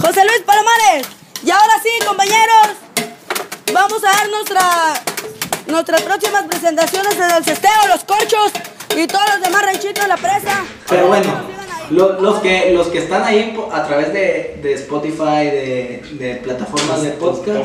José 0.00 0.24
Luis 0.24 0.40
Palomares. 0.44 1.06
Y 1.44 1.50
ahora 1.50 1.74
sí, 1.82 1.90
compañeros, 2.06 2.68
vamos 3.72 4.02
a 4.04 4.06
dar 4.08 4.28
nuestra, 4.30 4.94
nuestras 5.68 6.02
próximas 6.02 6.44
presentaciones 6.44 7.14
en 7.16 7.30
el 7.30 7.44
cesteo, 7.44 7.70
los 7.88 8.04
corchos 8.04 8.52
y 8.96 9.06
todos 9.06 9.24
los 9.34 9.40
demás 9.42 9.62
ranchitos 9.62 10.02
de 10.02 10.08
la 10.08 10.16
presa. 10.16 10.64
Pero 10.88 11.06
bueno, 11.08 11.32
lo- 11.90 12.20
los, 12.20 12.40
que, 12.40 12.72
los 12.72 12.88
que 12.88 12.98
están 12.98 13.22
ahí 13.24 13.56
a 13.72 13.84
través 13.86 14.12
de, 14.12 14.58
de 14.62 14.72
Spotify, 14.74 15.44
de, 15.46 16.02
de 16.12 16.36
plataformas 16.42 17.02
de 17.02 17.10
podcast, 17.12 17.64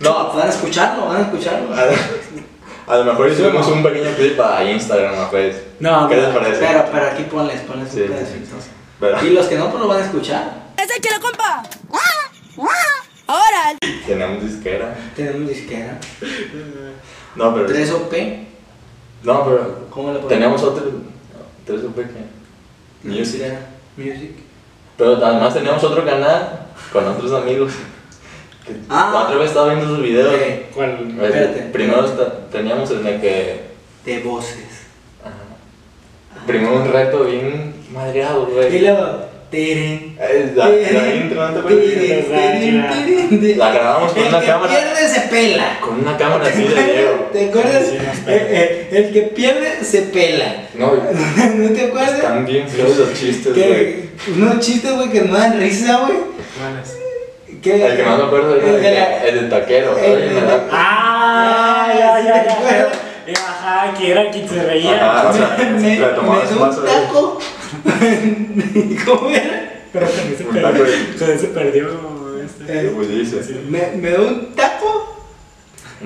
No. 0.00 0.32
van 0.34 0.46
a 0.48 0.50
escucharlo, 0.50 1.06
van 1.06 1.16
a 1.18 1.20
escucharlo. 1.22 1.74
A, 1.74 2.92
a 2.92 2.96
lo 2.96 3.04
mejor 3.04 3.30
hicimos 3.30 3.66
un 3.68 3.82
pequeño 3.82 4.10
clip 4.16 4.40
a 4.40 4.64
Instagram, 4.64 5.16
¿no? 5.16 5.30
Pues, 5.30 5.56
No, 5.80 6.08
¿Qué 6.08 6.16
no, 6.16 6.22
les 6.22 6.30
parece? 6.36 6.66
Pero, 6.66 6.84
pero 6.90 7.06
aquí 7.06 7.22
ponles, 7.24 7.60
ponles 7.62 7.90
Sí, 7.92 8.00
un 8.00 8.06
sí, 8.08 8.12
pedacito. 8.12 8.56
sí. 8.60 8.68
¿Verdad? 9.00 9.22
Y 9.22 9.30
los 9.30 9.46
que 9.46 9.56
no, 9.56 9.68
pues 9.70 9.80
lo 9.82 9.88
van 9.88 10.00
a 10.02 10.04
escuchar. 10.04 10.62
Ese 10.76 11.00
que 11.00 11.08
lo 11.14 11.20
compa. 11.20 11.62
Ahora, 13.26 13.76
Tenemos 14.06 14.42
disquera. 14.44 14.94
Tenemos 15.16 15.48
disquera. 15.48 15.98
No, 17.36 17.54
pero. 17.54 17.68
3OP. 17.68 18.44
No, 19.22 19.44
pero. 19.44 19.86
¿Cómo 19.90 20.08
le 20.12 20.18
ponemos? 20.18 20.28
Teníamos 20.28 20.62
otro. 20.62 20.90
Tres 21.66 21.82
UP 21.84 21.94
que. 21.96 23.08
Music. 23.08 23.24
Disquera, 23.40 23.66
Music. 23.96 24.32
Pero 24.96 25.24
además 25.24 25.54
teníamos 25.54 25.82
otro 25.84 26.04
canal 26.04 26.66
con 26.92 27.06
otros 27.08 27.32
amigos. 27.32 27.72
Que 28.66 28.76
Ah. 28.88 29.10
la 29.12 29.20
otra 29.24 29.36
vez 29.38 29.48
estaba 29.48 29.74
viendo 29.74 29.88
sus 29.88 30.02
videos. 30.02 30.32
De, 30.32 30.66
¿Cuál? 30.74 31.16
Espérate. 31.20 31.60
Primero 31.72 32.04
teníamos 32.52 32.90
en 32.92 33.06
el 33.06 33.20
que. 33.20 33.60
de 34.04 34.18
voces. 34.20 34.86
Ajá. 35.24 36.44
Primero 36.46 36.76
un 36.76 36.92
reto 36.92 37.24
bien 37.24 37.74
madreado, 37.92 38.48
Y 38.50 38.52
güey. 38.54 38.80
luego. 38.80 39.31
Eh, 39.54 40.12
La, 40.56 40.68
la 40.68 41.14
intro, 41.14 41.48
¿no 41.48 41.52
te 41.54 41.58
acuerdas? 41.60 43.56
La 43.56 43.72
grabamos 43.72 44.12
con 44.12 44.22
El 44.22 44.28
una 44.28 44.40
que 44.40 44.46
cámara. 44.46 44.72
pierde 44.72 45.08
se 45.08 45.20
pela. 45.28 45.78
Con 45.80 46.00
una 46.00 46.16
cámara 46.16 46.44
así 46.48 46.62
de 46.62 46.68
Diego. 46.92 47.28
¿Te 47.32 47.48
acuerdas? 47.50 47.84
Sí, 47.86 47.96
Eh, 47.96 48.08
pela. 48.24 48.36
eh, 48.60 48.88
el 48.92 49.12
que 49.12 49.22
pierde 49.22 49.84
se 49.84 50.02
pela. 50.02 50.54
No, 50.74 50.92
¿No 51.54 51.68
te 51.70 51.82
acuerdas? 51.86 52.14
están 52.14 52.46
bien 52.46 52.66
feos 52.68 52.96
los 52.96 53.12
chistes, 53.12 53.52
güey. 53.54 54.10
Unos 54.36 54.60
chistes, 54.60 54.92
güey, 54.94 55.10
que 55.10 55.20
no 55.22 55.36
dan 55.36 55.58
risa, 55.60 55.98
güey. 55.98 56.18
¿Cuál 56.58 56.80
es? 56.82 56.96
Que- 57.60 57.86
El 57.86 57.96
que 57.96 58.02
más 58.04 58.18
me 58.18 58.24
acuerdo 58.24 58.56
es 58.56 58.64
el 58.64 58.74
el, 58.76 58.82
de 58.82 58.90
la- 58.92 59.24
el 59.24 59.34
del 59.36 59.48
taquero. 59.50 59.98
el 59.98 60.34
da- 60.34 60.66
Ah, 60.72 61.92
ya, 61.96 62.20
ya, 62.20 62.44
ya. 62.44 62.88
Eh, 63.26 63.34
Ajá, 63.36 63.94
que 63.96 64.10
era 64.10 64.30
quien 64.30 64.48
se 64.48 64.62
reía. 64.62 64.96
Ajá, 65.18 65.28
o 65.28 65.32
sea, 65.32 65.56
me, 65.58 65.64
me 65.78 65.98
un 66.00 66.84
taco. 66.84 67.38
¿Cómo 69.06 69.30
era? 69.30 69.82
Pero 69.92 70.06
Un 70.06 70.54
perdió. 70.54 70.84
ese 70.86 71.46
perdió. 71.48 71.88
Este. 72.44 72.86
Eh, 72.86 72.92
Pues. 72.94 73.08
Me, 73.68 73.92
me 73.96 74.08
dio 74.10 74.26
un 74.28 74.54
taco 74.54 75.16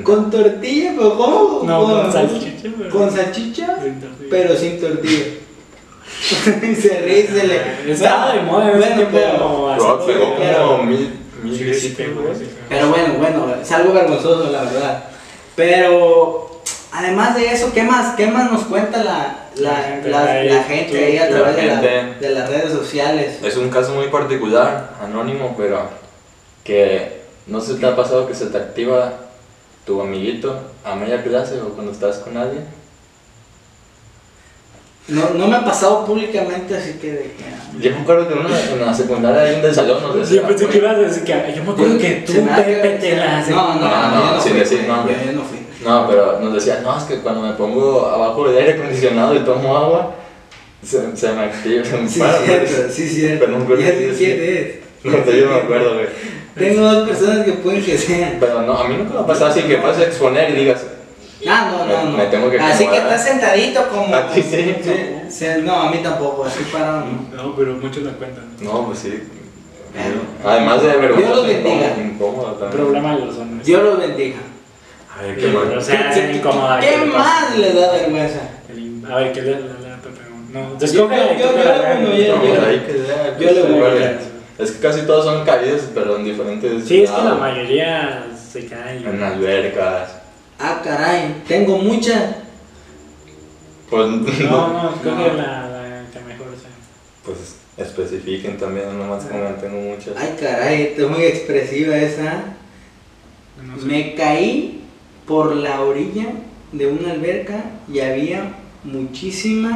con 0.02 0.30
tortilla, 0.30 0.92
pero 0.96 1.16
¿cómo? 1.16 1.62
No, 1.64 1.84
con 1.84 2.12
salchicha, 2.12 2.68
pero- 2.76 2.90
Con 2.90 3.10
salchicha, 3.10 3.78
Sin 3.82 4.00
tortilla. 4.00 4.28
pero 4.30 4.56
sin 4.56 4.80
tortilla. 4.80 5.24
y 6.62 6.74
se 6.74 7.00
ríe 7.00 7.20
y 7.20 7.26
se 7.26 7.46
le. 7.46 7.92
Estaba 7.92 8.32
de 8.34 8.42
moda 8.42 8.70
Bueno, 8.72 9.08
pero- 9.12 9.38
como 10.68 10.82
mil, 10.84 11.10
mil 11.42 11.56
Sí, 11.56 11.74
sí, 11.74 11.80
sí. 11.88 11.94
Pero 12.68 12.88
bueno, 12.88 13.14
bueno, 13.18 13.54
es 13.62 13.70
algo 13.72 13.92
vergonzoso, 13.92 14.50
la 14.50 14.62
verdad. 14.64 15.04
Pero 15.54 16.45
además 16.98 17.34
de 17.36 17.52
eso, 17.52 17.72
¿qué 17.74 17.82
más, 17.82 18.14
qué 18.16 18.26
más 18.26 18.50
nos 18.50 18.64
cuenta 18.64 19.02
la, 19.04 19.36
la, 19.56 19.70
La 19.72 19.76
gente 19.82 20.08
la- 20.10 20.24
ahí, 20.24 20.48
la 20.48 20.62
gente 20.64 20.90
tú- 20.92 21.04
ahí 21.04 21.18
a 21.18 21.28
la 21.30 21.36
través 21.36 21.56
de, 21.56 21.66
la- 22.32 22.40
las 22.40 22.48
redes 22.50 22.72
sociales? 22.72 23.38
Es 23.42 23.56
un 23.56 23.68
caso 23.70 23.94
muy 23.94 24.08
particular, 24.08 24.90
anónimo, 25.02 25.54
pero 25.56 25.88
que 26.64 27.20
no 27.46 27.60
se 27.60 27.74
te 27.74 27.86
ha 27.86 27.94
pasado 27.94 28.26
que 28.26 28.34
se 28.34 28.46
te 28.46 28.56
activa 28.58 29.12
tu 29.84 30.00
amiguito 30.00 30.58
a 30.84 30.94
media 30.96 31.22
clase 31.22 31.60
o 31.60 31.68
cuando 31.70 31.92
estás 31.92 32.16
con 32.18 32.36
alguien. 32.36 32.64
No, 35.08 35.30
no 35.30 35.46
me 35.46 35.54
ha 35.54 35.64
pasado 35.64 36.04
públicamente, 36.04 36.76
así 36.76 36.94
que 36.94 37.12
de 37.12 37.22
que. 37.22 37.44
Yo 37.80 37.90
me 37.94 38.00
acuerdo 38.02 38.26
que 38.26 38.34
en, 38.34 38.80
la 38.84 38.92
secundaria 38.92 39.42
alguien 39.42 39.62
del 39.62 39.72
salón 39.72 40.02
nos 40.02 40.16
decía. 40.16 40.42
Yo 40.42 40.48
pensé 40.48 40.66
que 40.66 40.78
ibas 40.78 40.96
a 40.96 40.98
decir 40.98 41.22
que 41.22 41.32
yo 41.54 41.62
me 41.62 41.70
acuerdo 41.70 41.98
que 41.98 42.10
tú, 42.26 42.32
Pepe, 42.56 42.88
te 43.00 43.16
las. 43.16 43.48
No, 43.48 43.74
no, 43.74 43.80
No, 43.80 44.10
no, 44.10 44.34
no 44.34 44.40
sin 44.40 44.58
decir 44.58 44.82
nombre. 44.88 45.14
Yo 45.24 45.30
no 45.32 45.42
fui. 45.42 45.58
No, 45.84 46.06
pero 46.08 46.40
nos 46.40 46.54
decía, 46.54 46.80
no, 46.82 46.96
es 46.96 47.04
que 47.04 47.18
cuando 47.18 47.42
me 47.42 47.52
pongo 47.52 48.06
abajo 48.06 48.48
del 48.48 48.58
aire 48.58 48.74
acondicionado 48.74 49.34
y 49.34 49.40
tomo 49.40 49.76
agua, 49.76 50.14
se, 50.82 51.16
se 51.16 51.32
me 51.32 51.44
activa. 51.44 51.84
Se 51.84 51.96
me 51.98 52.08
Sí, 52.08 52.20
para, 52.20 52.38
cierto, 52.38 52.72
sí, 52.90 53.08
cierto. 53.08 53.44
Pero 53.46 53.58
no 53.58 53.64
me 53.64 53.76
quién 53.76 54.40
es. 54.40 54.74
No 55.04 55.24
sé, 55.24 55.38
yo 55.40 55.46
no 55.46 55.52
me 55.52 55.58
acuerdo, 55.62 55.94
güey. 55.94 56.06
Tengo 56.56 56.80
dos 56.82 57.08
personas 57.08 57.44
que 57.44 57.52
pueden 57.52 57.84
que 57.84 57.98
sean. 57.98 58.36
Pero 58.40 58.62
no, 58.62 58.72
a 58.78 58.88
mí 58.88 58.96
nunca 58.96 59.14
me 59.14 59.20
ha 59.20 59.26
pasado 59.26 59.50
así 59.50 59.62
que 59.62 59.76
puedes 59.76 59.98
exponer 60.00 60.50
y 60.50 60.54
digas, 60.54 60.84
Ah, 61.46 61.70
no, 61.70 61.84
no, 61.84 62.04
Me- 62.04 62.10
no. 62.10 62.16
me 62.16 62.26
tengo 62.26 62.50
que 62.50 62.58
Así 62.58 62.86
que 62.88 62.96
estás 62.96 63.22
sentadito 63.24 63.86
como. 63.88 64.14
A 64.14 64.28
ti 64.32 64.42
sí. 64.42 64.74
sí, 65.28 65.46
no, 65.62 65.74
a 65.74 65.90
mí 65.90 65.98
tampoco, 66.02 66.44
así 66.44 66.64
para. 66.72 67.04
No, 67.34 67.54
pero 67.54 67.74
muchos 67.74 68.02
la 68.02 68.12
cuentan. 68.12 68.44
no, 68.62 68.86
pues 68.86 69.00
sí. 69.00 69.22
Además 70.44 70.82
de 70.82 70.88
vergüenza, 70.88 71.18
Dios 71.26 71.36
los 71.36 71.46
bendiga. 71.46 71.86
incómodo, 71.88 72.02
incómodo 72.04 72.52
también. 72.52 72.82
Problema 72.82 73.14
de 73.16 73.24
los 73.26 73.36
hombres. 73.38 73.66
Dios 73.66 73.82
los 73.82 73.98
bendiga. 73.98 74.36
A 75.18 75.22
ver, 75.22 75.36
qué 75.36 75.46
mal. 75.48 75.76
O 75.76 75.80
sea, 75.80 75.98
¿Qué- 76.02 76.08
hacen 76.08 76.30
qué- 76.30 76.36
incómoda. 76.38 76.80
¿Qué 76.80 76.88
¿qué 76.90 76.96
le 76.98 77.06
pasa? 77.12 77.18
más 77.18 77.58
les 77.58 77.74
da 77.74 77.92
vergüenza? 77.92 78.40
El- 78.68 79.02
A 79.10 79.16
ver, 79.16 79.32
¿qué 79.32 79.42
le 79.42 79.50
le- 79.52 79.60
le- 79.60 79.96
Pepe? 80.02 80.20
No, 80.52 80.78
Yo- 80.78 80.86
y 80.86 80.90
yo- 80.92 81.10
yo- 81.10 81.16
yo- 83.40 83.68
yo- 83.68 83.94
le. 83.94 84.18
Es 84.58 84.70
que 84.72 84.80
casi 84.80 85.02
todos 85.02 85.24
son 85.26 85.44
caídos, 85.44 85.82
pero 85.94 86.16
en 86.16 86.24
diferentes. 86.24 86.84
Sí, 86.86 87.02
es 87.02 87.10
que 87.10 87.22
la 87.22 87.34
mayoría 87.34 88.24
se 88.50 88.66
caen. 88.66 89.06
En 89.06 89.22
albercas. 89.22 90.16
Ah, 90.58 90.80
caray, 90.82 91.42
tengo 91.46 91.76
mucha. 91.76 92.36
Pues 93.90 94.06
No, 94.08 94.16
no, 94.18 94.24
creo 95.02 95.14
No. 95.14 95.24
que 95.24 95.32
la, 95.34 95.68
la 95.68 96.04
que 96.12 96.20
mejor 96.20 96.46
sea. 96.60 96.70
Pues 97.24 97.56
especifiquen 97.76 98.56
también, 98.56 98.86
no 98.86 98.94
nomás 99.04 99.24
como 99.24 99.50
tengo 99.60 99.78
muchas. 99.78 100.14
Ay, 100.16 100.34
caray, 100.40 100.82
está 100.96 101.06
muy 101.06 101.24
expresiva 101.24 101.94
esa. 101.96 102.44
No 103.62 103.78
sé. 103.78 103.84
Me 103.86 104.14
caí 104.14 104.75
por 105.26 105.54
la 105.56 105.80
orilla 105.80 106.26
de 106.72 106.86
una 106.86 107.12
alberca 107.12 107.64
y 107.92 108.00
había 108.00 108.52
muchísima, 108.84 109.70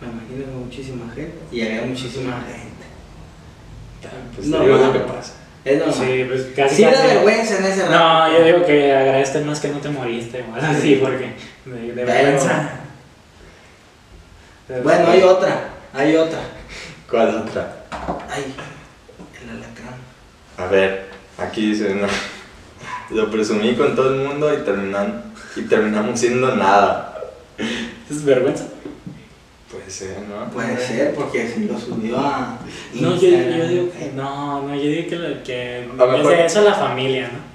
me 0.00 0.06
imagino 0.08 0.44
que 0.52 0.58
muchísima 0.64 1.12
gente, 1.14 1.38
y 1.52 1.62
había 1.62 1.82
muchísima 1.82 2.40
gente. 2.46 2.68
Pues 4.34 4.46
No, 4.48 4.60
digo 4.60 4.76
no. 4.76 4.86
lo 4.86 4.92
que 4.92 4.98
pasa. 5.00 5.32
Es 5.64 5.78
normal. 5.78 5.94
Sí, 6.06 6.24
pues 6.28 6.42
casi. 6.54 6.76
Sí 6.76 6.82
da 6.84 7.02
vergüenza 7.06 7.58
en 7.58 7.64
ese 7.64 7.82
rato. 7.88 7.98
No, 7.98 8.32
yo 8.32 8.44
digo 8.44 8.64
que 8.64 8.94
agradezcan 8.94 9.46
más 9.46 9.60
que 9.60 9.68
no 9.68 9.78
te 9.78 9.88
moriste 9.90 10.42
o 10.50 10.54
algo 10.54 10.66
así, 10.66 10.94
porque 11.02 11.32
de, 11.66 11.92
de 11.94 12.04
vergüenza. 12.04 12.70
Pero 14.68 14.82
Bueno, 14.84 15.04
sí. 15.06 15.10
hay 15.12 15.22
otra, 15.22 15.68
hay 15.92 16.16
otra. 16.16 16.40
¿Cuál 17.10 17.36
otra? 17.36 17.84
Ay, 18.30 18.54
el 19.42 19.50
alacrán. 19.50 19.94
A 20.58 20.66
ver, 20.70 21.06
aquí 21.38 21.70
dice, 21.72 21.94
no. 21.94 22.06
Lo 23.10 23.30
presumí 23.30 23.74
con 23.74 23.94
todo 23.96 24.14
el 24.14 24.20
mundo 24.28 24.52
y, 24.52 24.58
terminan, 24.64 25.22
y 25.56 25.62
terminamos 25.62 26.18
siendo 26.20 26.54
nada. 26.56 27.18
¿Es 28.10 28.24
vergüenza? 28.24 28.64
Puede 29.70 29.90
ser, 29.90 30.16
¿no? 30.28 30.50
Puede 30.50 30.76
ser 30.78 31.14
porque 31.14 31.46
si 31.48 31.64
lo 31.64 31.78
subió 31.78 32.18
a 32.18 32.58
No, 32.94 33.16
yo, 33.16 33.28
yo 33.28 33.68
digo 33.68 33.90
que 33.92 34.12
no, 34.14 34.62
no, 34.62 34.74
yo 34.74 34.82
digo 34.82 35.08
que, 35.10 35.16
lo- 35.16 35.42
que 35.42 35.88
A 35.92 35.96
lo 35.96 36.12
es 36.12 36.18
mejor- 36.18 36.36
de 36.36 36.46
eso 36.46 36.62
la 36.62 36.74
familia, 36.74 37.28
¿no? 37.32 37.48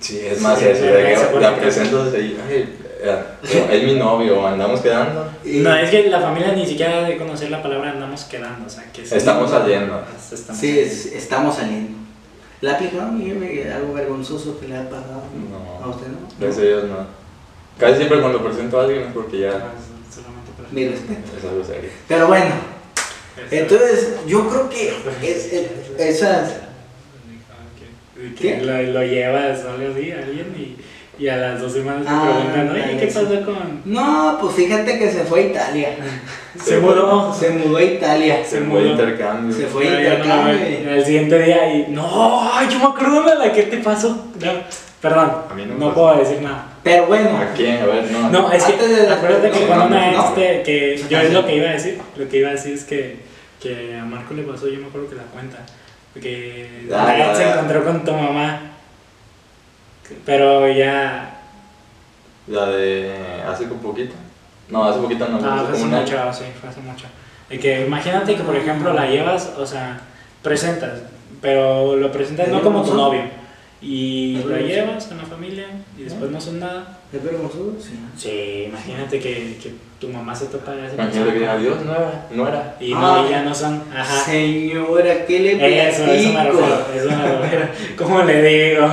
Sí, 0.00 0.20
es 0.24 0.40
más 0.40 0.58
Sí, 0.58 0.64
eso, 0.66 1.40
la 1.40 1.56
presento 1.56 2.02
así, 2.02 2.36
ay, 2.48 2.68
eh, 3.00 3.22
es 3.70 3.84
mi 3.84 3.94
novio, 3.94 4.44
andamos 4.46 4.80
quedando. 4.80 5.30
Y- 5.44 5.58
No, 5.60 5.74
es 5.76 5.90
que 5.90 6.08
la 6.08 6.20
familia 6.20 6.52
ni 6.52 6.66
siquiera 6.66 7.02
debe 7.02 7.16
conocer 7.18 7.50
la 7.50 7.62
palabra 7.62 7.92
andamos 7.92 8.24
quedando, 8.24 8.66
o 8.66 8.70
sea, 8.70 8.84
que 8.92 9.06
sí. 9.06 9.14
Estamos 9.14 9.50
saliendo. 9.50 10.02
Estamos 10.32 10.60
Sí, 10.60 10.68
saliendo. 10.68 10.92
es- 10.92 11.06
estamos 11.06 11.56
saliendo. 11.56 11.98
¿Le 12.64 12.70
ha 12.70 12.74
aplicado 12.76 13.08
algo 13.08 13.92
vergonzoso 13.92 14.58
que 14.58 14.68
le 14.68 14.76
ha 14.78 14.88
pasado? 14.88 15.22
No. 15.50 15.84
¿A 15.84 15.88
usted 15.90 16.06
no? 16.08 16.16
Gracias 16.40 16.58
a 16.64 16.66
Dios, 16.66 16.84
no. 16.84 16.96
Casi 17.78 17.96
siempre 17.96 18.20
cuando 18.22 18.42
presento 18.42 18.80
a 18.80 18.84
alguien 18.84 19.02
es 19.02 19.12
porque 19.12 19.38
ya 19.40 19.50
Ah, 19.50 19.72
solamente 20.10 20.50
Mi 20.72 20.88
respeto. 20.88 21.36
es 21.36 21.44
algo 21.44 21.62
serio. 21.62 21.90
Pero 22.08 22.26
bueno, 22.26 22.54
entonces 23.50 24.14
yo 24.26 24.48
creo 24.48 24.70
que 24.70 24.88
es- 25.22 25.52
es- 25.52 25.70
esas... 25.98 26.52
¿Qué? 28.38 28.62
Lo, 28.62 28.80
lo 28.82 29.02
llevas 29.04 29.62
o 29.64 29.70
algo 29.72 29.92
así 29.92 30.10
a 30.12 30.18
alguien 30.20 30.54
y, 30.56 30.76
y 31.18 31.28
a 31.28 31.36
las 31.36 31.60
dos 31.60 31.72
semanas 31.72 32.02
te 32.02 32.08
Ah, 32.10 32.42
preguntan, 32.52 32.70
oye, 32.70 32.96
¿qué 32.98 33.10
sí. 33.10 33.18
pasó 33.18 33.44
con...? 33.44 33.82
No, 33.84 34.38
pues 34.40 34.54
fíjate 34.54 34.98
que 34.98 35.10
se 35.10 35.24
fue 35.24 35.40
a 35.40 35.42
Italia. 35.46 35.88
Se 36.62 36.78
mudó. 36.78 37.32
Se 37.34 37.50
mudó 37.50 37.76
aItalia. 37.78 38.44
Se 38.44 38.58
Se 38.58 38.60
mudó. 38.60 38.86
intercambio. 38.86 39.56
Se 39.56 39.66
fue 39.66 39.84
no 39.86 39.90
lo 39.90 39.98
intercambio. 40.00 40.54
veo. 40.84 40.94
Al 40.94 41.04
siguiente 41.04 41.42
día 41.42 41.74
y... 41.74 41.86
No, 41.90 42.70
yo 42.70 42.78
me 42.78 42.84
acuerdo 42.84 43.22
de 43.24 43.34
la 43.46 43.52
que 43.52 43.62
te 43.64 43.78
pasó. 43.78 44.10
No, 44.40 44.52
perdón, 45.00 45.32
A 45.50 45.54
mí 45.54 45.66
no 45.66 45.74
no, 45.88 45.94
puedo 45.94 46.16
decir 46.18 46.40
nada. 46.42 46.66
Pero 46.84 47.06
bueno, 47.06 47.30
¿A 47.38 47.52
quién? 47.56 47.82
A 47.82 47.86
ver, 47.86 48.10
no. 48.10 48.30
No, 48.30 48.52
es 48.52 48.64
Antes 48.64 48.88
que 48.88 49.12
acuérdate 49.12 49.50
que 49.50 49.60
no, 49.60 49.66
cuando 49.66 49.86
una 49.86 50.10
no, 50.12 50.24
este, 50.28 50.62
que 50.62 51.04
yo 51.10 51.18
es 51.18 51.32
lo 51.32 51.44
que 51.46 51.56
iba 51.56 51.68
a 51.70 51.72
decir, 51.72 51.98
lo 52.16 52.28
que 52.28 52.36
iba 52.38 52.48
a 52.50 52.52
decir 52.52 52.74
es 52.74 52.84
que, 52.84 53.16
que 53.60 53.96
a 54.00 54.04
Marco 54.04 54.34
le 54.34 54.42
pasó, 54.44 54.68
yo 54.68 54.78
me 54.80 54.86
acuerdo 54.86 55.08
que 55.10 55.16
la 55.16 55.22
cuenta, 55.24 55.58
que 56.20 56.86
Ah, 56.94 57.32
se 57.34 57.50
encontró 57.50 57.84
con 57.84 58.04
tu 58.04 58.12
mamá, 58.12 58.73
pero 60.24 60.68
ya, 60.70 61.40
La 62.48 62.66
de 62.66 63.10
hace 63.48 63.64
un 63.64 63.78
poquito. 63.78 64.14
No, 64.68 64.84
hace 64.84 65.00
poquito 65.00 65.26
no, 65.28 65.38
ah, 65.46 65.54
hace 65.56 65.64
fue 65.66 65.72
hace 65.72 65.82
como 65.82 65.96
año. 65.96 66.02
mucho, 66.02 66.32
sí, 66.32 66.44
fue 66.60 66.68
hace 66.70 66.80
mucho. 66.80 67.06
De 67.50 67.58
que 67.58 67.86
imagínate 67.86 68.34
que 68.36 68.42
por 68.42 68.56
ejemplo 68.56 68.92
la 68.92 69.06
llevas, 69.06 69.52
o 69.58 69.66
sea, 69.66 70.00
presentas, 70.42 71.00
pero 71.40 71.96
lo 71.96 72.10
presentas 72.10 72.48
no 72.48 72.62
como 72.62 72.82
tu 72.82 72.94
novio, 72.94 73.22
y 73.82 74.38
¿Es 74.38 74.44
la 74.46 74.52
vergonzoso? 74.56 74.80
llevas 74.80 75.04
con 75.06 75.18
la 75.18 75.24
familia 75.24 75.66
y 75.98 76.02
después 76.04 76.30
no 76.30 76.40
son 76.40 76.60
nada. 76.60 76.98
¿es 77.12 77.22
vergonzoso? 77.22 77.74
Sí. 77.78 77.98
Sí, 78.16 78.64
imagínate 78.68 79.20
que, 79.20 79.58
que 79.62 79.74
tu 80.00 80.08
mamá 80.08 80.34
se 80.34 80.46
topa 80.46 80.72
de 80.72 80.86
ese 80.86 80.94
Imagínate 80.96 81.38
que 81.38 81.46
adiós, 81.48 81.84
no 81.84 81.92
era. 81.94 82.26
No 82.30 82.48
era. 82.48 82.76
Y 82.80 82.92
no, 82.94 83.14
Ah. 83.14 83.24
y 83.26 83.30
ya 83.30 83.42
no 83.42 83.54
son. 83.54 83.82
Ajá. 83.94 84.24
Señora, 84.24 85.26
¿qué 85.26 85.40
le 85.40 85.88
Eso, 85.88 86.04
platico? 86.04 86.28
eso 86.30 86.32
me 86.32 86.44
refiero. 86.44 86.86
Eso 86.94 87.10
me 87.10 87.36
refiero. 87.38 87.68
¿Cómo 87.98 88.22
le 88.22 88.42
digo? 88.42 88.88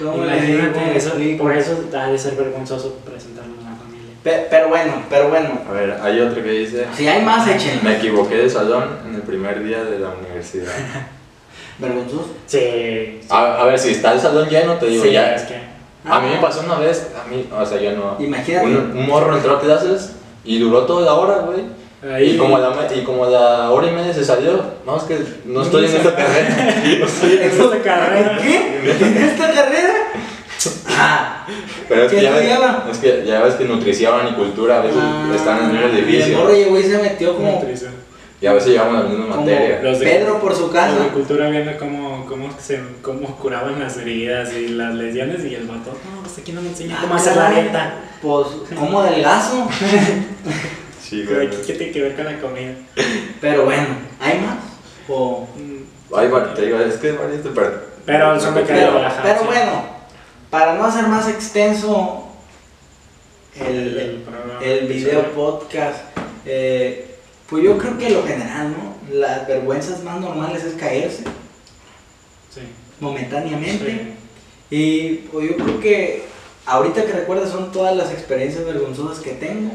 ¿Cómo 0.00 0.24
Imagínate, 0.24 0.96
eso, 0.96 1.12
por 1.38 1.56
eso 1.56 1.84
ha 1.96 2.06
de 2.06 2.18
ser 2.18 2.34
vergonzoso 2.34 2.94
presentarlo 3.04 3.54
en 3.58 3.64
la 3.64 3.76
familia. 3.76 4.14
Pe- 4.24 4.46
Pero 4.50 4.68
bueno, 4.68 4.92
pero 5.10 5.28
bueno. 5.28 5.60
A 5.68 5.72
ver, 5.72 5.98
hay 6.02 6.20
otro 6.20 6.42
que 6.42 6.50
dice. 6.50 6.86
Si 6.96 7.06
hay 7.06 7.22
más, 7.22 7.46
échenle. 7.46 7.82
Me 7.82 7.96
equivoqué 7.98 8.36
de 8.36 8.48
salón 8.50 8.84
en 9.06 9.14
el 9.16 9.22
primer 9.22 9.62
día 9.62 9.84
de 9.84 9.98
la 9.98 10.08
universidad. 10.10 10.72
¿Vergonzoso? 11.78 12.30
Sí. 12.46 13.20
A, 13.28 13.62
a 13.62 13.64
ver, 13.64 13.78
si 13.78 13.90
está 13.92 14.12
el 14.12 14.20
salón 14.20 14.48
lleno, 14.48 14.74
te 14.74 14.86
digo 14.86 15.04
sí, 15.04 15.12
ya. 15.12 15.34
es 15.34 15.42
que. 15.42 15.70
A 16.04 16.18
mí 16.20 16.28
me 16.30 16.40
pasó 16.40 16.62
una 16.64 16.78
vez, 16.78 17.08
a 17.22 17.28
mí, 17.28 17.46
o 17.54 17.66
sea, 17.66 17.78
yo 17.80 17.92
no. 17.92 18.16
Imagínate. 18.18 18.66
Un, 18.66 18.74
un 18.96 19.06
morro 19.06 19.36
entró 19.36 19.56
a 19.56 19.60
clases 19.60 20.12
y 20.44 20.58
duró 20.58 20.84
toda 20.86 21.04
la 21.04 21.12
hora, 21.14 21.38
güey. 21.40 21.60
Ahí. 22.02 22.30
Y 22.30 22.36
como, 22.38 22.56
a 22.56 22.60
la, 22.60 22.94
y 22.94 23.02
como 23.02 23.24
a 23.24 23.28
la 23.30 23.70
hora 23.70 23.88
y 23.88 23.90
media 23.92 24.12
se 24.14 24.24
salió, 24.24 24.62
no, 24.86 24.96
es 24.96 25.02
que 25.02 25.18
no 25.44 25.62
estoy 25.62 25.84
en 25.84 25.96
esta 25.96 26.14
carrera. 26.16 26.82
No 26.98 27.04
estoy 27.06 27.32
en 27.32 27.42
esta- 27.42 27.82
carrera. 27.82 28.38
¿Qué? 28.42 28.90
¿En 29.06 29.16
esta 29.22 29.52
carrera? 29.52 29.92
Ah, 30.88 31.46
Pero 31.88 32.02
es 32.04 32.10
¿Qué 32.10 32.16
que, 32.18 32.22
ya 32.22 32.30
ves, 32.34 32.48
es 32.92 32.98
que 32.98 33.24
ya 33.26 33.42
ves 33.42 33.54
que 33.54 33.64
nutrición 33.64 34.28
y 34.28 34.32
cultura 34.32 34.78
a 34.78 34.82
veces 34.82 34.98
ah, 35.02 35.32
están 35.34 35.58
en 35.58 35.64
el 35.64 35.72
mismo 35.72 35.88
y 35.88 35.98
El 35.98 36.04
edificio. 36.04 36.38
morro 36.38 36.52
llegó 36.54 36.78
y 36.78 36.82
se 36.82 36.98
metió 36.98 37.34
como, 37.36 37.52
Nutrición. 37.52 37.92
Y 38.42 38.46
a 38.46 38.52
veces 38.54 38.70
llevamos 38.72 39.04
la 39.04 39.10
misma 39.10 39.36
materia. 39.36 39.80
Los 39.82 39.98
de- 40.00 40.06
Pedro 40.06 40.40
por 40.40 40.54
su 40.54 40.62
Los 40.62 40.70
casa. 40.70 40.96
de 40.98 41.08
cultura 41.08 41.48
viendo 41.50 41.76
cómo, 41.78 42.24
cómo, 42.26 42.48
se, 42.58 42.80
cómo 43.02 43.36
curaban 43.36 43.78
las 43.78 43.96
heridas 43.98 44.52
y 44.54 44.68
las 44.68 44.94
lesiones 44.94 45.44
y 45.44 45.54
el 45.54 45.66
vato, 45.66 45.90
no, 46.14 46.22
pues 46.22 46.38
aquí 46.38 46.52
no 46.52 46.62
me 46.62 46.68
enseña 46.70 46.98
cómo 47.02 47.14
Ah, 47.14 47.16
hacer 47.18 47.36
la 47.36 47.50
dieta. 47.50 47.94
Pues, 48.22 48.46
como 48.78 49.02
delgazo. 49.02 49.68
Sí, 51.10 51.24
Pero 51.26 51.42
aquí, 51.42 51.56
¿qué 51.66 51.72
tiene 51.74 51.92
que 51.92 52.02
ver 52.02 52.14
con 52.14 52.24
la 52.24 52.38
comida? 52.40 52.72
Pero 53.40 53.64
bueno, 53.64 53.88
¿hay 54.20 54.38
más? 54.38 54.58
O... 55.08 55.48
Mm, 55.56 56.14
Ay, 56.14 56.28
bueno, 56.28 56.46
te 56.54 56.66
digo, 56.66 56.78
es 56.78 56.94
que 56.98 57.10
varios 57.12 57.42
te 57.42 57.48
per- 57.50 57.84
Pero 58.06 58.32
el 58.34 58.40
son 58.40 58.54
de 58.54 58.60
Pero, 58.62 58.92
relajado, 58.92 59.22
pero 59.24 59.44
bueno, 59.44 59.84
para 60.50 60.74
no 60.74 60.84
hacer 60.84 61.08
más 61.08 61.28
extenso 61.28 62.28
el, 63.58 63.98
el, 63.98 64.16
programa. 64.22 64.60
el 64.64 64.86
video 64.86 65.22
podcast, 65.32 65.98
eh, 66.46 67.16
pues 67.48 67.64
yo 67.64 67.76
creo 67.76 67.98
que 67.98 68.10
lo 68.10 68.22
general, 68.24 68.70
¿no? 68.72 68.94
Las 69.12 69.48
vergüenzas 69.48 70.04
más 70.04 70.20
normales 70.20 70.62
es 70.62 70.74
caerse 70.74 71.24
Sí. 72.54 72.60
momentáneamente. 73.00 74.12
Y 74.70 75.14
pues 75.32 75.50
yo 75.50 75.56
creo 75.56 75.80
que 75.80 76.22
ahorita 76.66 77.04
que 77.04 77.12
recuerdo 77.12 77.48
son 77.50 77.72
todas 77.72 77.96
las 77.96 78.12
experiencias 78.12 78.64
vergonzosas 78.64 79.18
que 79.18 79.32
tengo. 79.32 79.72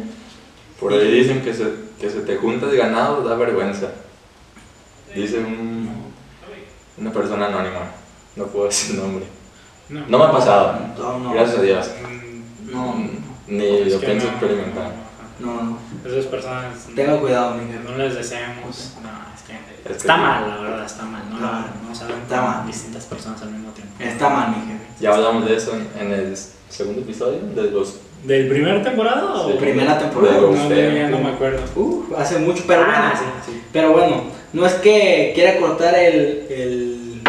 Por 0.79 0.93
ahí 0.93 1.11
dicen 1.11 1.41
que 1.41 1.53
se, 1.53 1.71
que 1.99 2.09
se 2.09 2.21
te 2.21 2.35
juntas 2.37 2.73
ganado, 2.73 3.23
da 3.27 3.35
vergüenza. 3.35 3.87
Dice 5.13 5.39
un, 5.39 5.89
una 6.97 7.11
persona 7.11 7.47
anónima. 7.47 7.91
No 8.35 8.45
puedo 8.47 8.65
decir 8.65 8.97
nombre. 8.97 9.25
No. 9.87 10.05
No 10.07 10.17
me 10.17 10.25
ha 10.25 10.31
pasado. 10.31 10.79
No, 10.97 11.19
no, 11.19 11.33
Gracias 11.33 11.59
a 11.59 11.61
Dios. 11.61 11.91
No, 12.65 12.95
Ni 13.47 13.85
lo 13.85 13.99
pienso 13.99 14.25
no, 14.25 14.31
experimentar. 14.33 14.91
no, 15.39 15.63
no. 15.63 15.79
Esas 16.05 16.25
personas. 16.25 16.87
Tenga 16.95 17.17
cuidado, 17.19 17.55
Miguel. 17.55 17.83
No 17.85 17.97
les 17.97 18.15
deseamos. 18.15 18.93
No, 19.01 19.09
es 19.33 19.41
que. 19.43 19.53
Es 19.53 19.87
que 19.87 19.93
está 19.93 20.17
mal, 20.17 20.49
la 20.49 20.57
verdad, 20.57 20.85
está 20.85 21.03
mal. 21.05 21.23
No, 21.29 21.37
no 21.87 21.95
saben 21.95 22.17
Está 22.23 22.41
mal. 22.41 22.67
distintas 22.67 23.05
personas 23.05 23.41
al 23.43 23.51
mismo 23.51 23.71
tiempo. 23.71 23.93
Está 23.99 24.29
mal, 24.29 24.49
mi 24.49 24.55
jefe. 24.73 24.85
Ya 24.99 25.13
hablamos 25.13 25.45
de 25.45 25.55
eso 25.55 25.73
en, 25.75 25.87
en 25.97 26.11
el 26.11 26.37
segundo 26.69 27.01
episodio, 27.01 27.39
de 27.55 27.71
los... 27.71 27.99
¿Del 28.25 28.47
primer 28.47 28.83
temporada 28.83 29.33
o.? 29.33 29.51
Sí. 29.51 29.57
Primera 29.59 29.99
temporada. 29.99 30.37
No, 30.41 30.51
no, 30.51 30.69
ya 30.75 31.09
no 31.09 31.19
me 31.19 31.29
acuerdo. 31.31 31.61
Uf, 31.75 32.11
hace 32.17 32.39
mucho, 32.39 32.63
pero 32.67 32.81
Ah, 32.87 33.13
bueno. 33.15 33.33
sí, 33.45 33.51
sí. 33.51 33.61
Pero 33.71 33.91
bueno, 33.93 34.23
no 34.53 34.65
es 34.65 34.73
que 34.75 35.31
quiera 35.35 35.57
cortar 35.59 35.93
el, 35.95 36.47
el, 36.49 37.21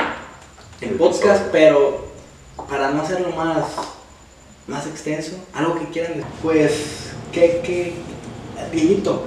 el 0.80 0.88
El 0.88 0.94
podcast, 0.96 1.46
episodio. 1.46 1.52
pero 1.52 2.06
para 2.68 2.90
no 2.90 3.02
hacerlo 3.02 3.30
más, 3.36 3.64
más 4.66 4.86
extenso, 4.86 5.36
algo 5.52 5.78
que 5.78 5.86
quieran, 5.86 6.14
pues, 6.42 7.12
que, 7.32 7.60
que, 7.62 7.94
Dieguito, 8.72 9.24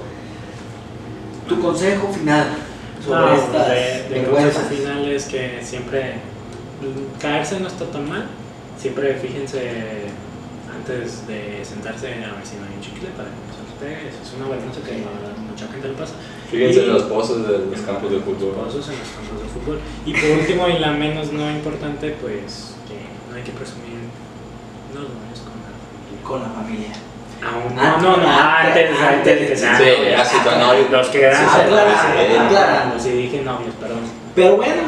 tu 1.48 1.60
consejo 1.60 2.12
final 2.12 2.48
sobre 3.04 3.20
No, 3.20 3.34
estas 3.34 3.68
de, 3.68 4.08
de 4.20 4.24
consejo 4.24 4.60
final 4.68 5.08
es 5.08 5.24
que 5.26 5.60
siempre 5.62 6.14
caerse 7.20 7.60
no 7.60 7.68
está 7.68 7.84
tan 7.86 8.08
mal. 8.08 8.26
Siempre 8.78 9.14
fíjense 9.14 9.60
antes 10.74 11.26
de 11.26 11.64
sentarse 11.64 12.06
a 12.08 12.10
ver 12.34 12.44
si 12.46 12.56
no 12.56 12.64
hay 12.66 12.74
un 12.76 12.80
chicle 12.82 13.08
para 13.16 13.28
que 13.28 13.40
no 13.46 13.52
se 13.54 13.62
los 13.66 13.74
pegue. 13.80 14.08
Eso 14.08 14.20
es 14.22 14.30
una 14.38 14.48
vergüenza 14.48 14.80
que 14.80 15.02
mucha 15.02 15.66
gente 15.68 15.88
le 15.88 15.94
pasa. 15.94 16.14
Fíjense 16.50 16.80
Y- 16.80 16.84
en 16.84 16.92
los 16.94 17.02
pozos 17.04 17.46
de 17.46 17.58
los 17.70 17.80
campos 17.82 18.10
de 18.10 18.18
fútbol. 18.20 18.54
Famosos 18.56 18.86
en 18.88 18.98
los 18.98 19.10
campos 19.14 19.36
de 19.42 19.48
fútbol. 19.50 19.78
Y 20.06 20.12
por 20.14 20.30
último, 20.38 20.68
y 20.68 20.78
la 20.78 20.90
menos 20.92 21.32
no 21.32 21.50
importante, 21.50 22.16
pues 22.20 22.74
que 22.88 22.98
no 23.30 23.36
hay 23.36 23.42
que 23.42 23.52
presumir 23.52 23.98
los 24.94 25.06
novios 25.10 25.40
con 25.46 25.56
la 25.58 25.70
familia. 25.70 26.22
con 26.24 26.38
la 26.42 26.50
familia. 26.50 26.92
Aún- 27.40 27.72
Ah, 27.78 27.96
no, 28.02 28.16
no, 28.16 28.16
no, 28.18 28.28
antes, 28.28 28.90
antes, 29.00 29.00
antes. 29.00 29.62
antes 29.64 29.78
Sí, 29.78 29.96
novios. 29.96 30.10
ya 30.18 30.24
sí, 30.24 30.36
son 30.44 30.58
novios. 30.60 30.90
Los 30.90 31.08
que 31.08 31.22
eran 31.22 31.36
Sí, 31.40 31.50
sí, 31.50 31.60
celulares, 31.62 31.94
sí, 31.98 32.08
sí, 32.30 32.36
aclarando. 32.36 33.00
Sí, 33.00 33.10
dije 33.10 33.42
novios, 33.42 33.74
perdón. 33.80 34.00
Pero 34.34 34.56
bueno, 34.56 34.82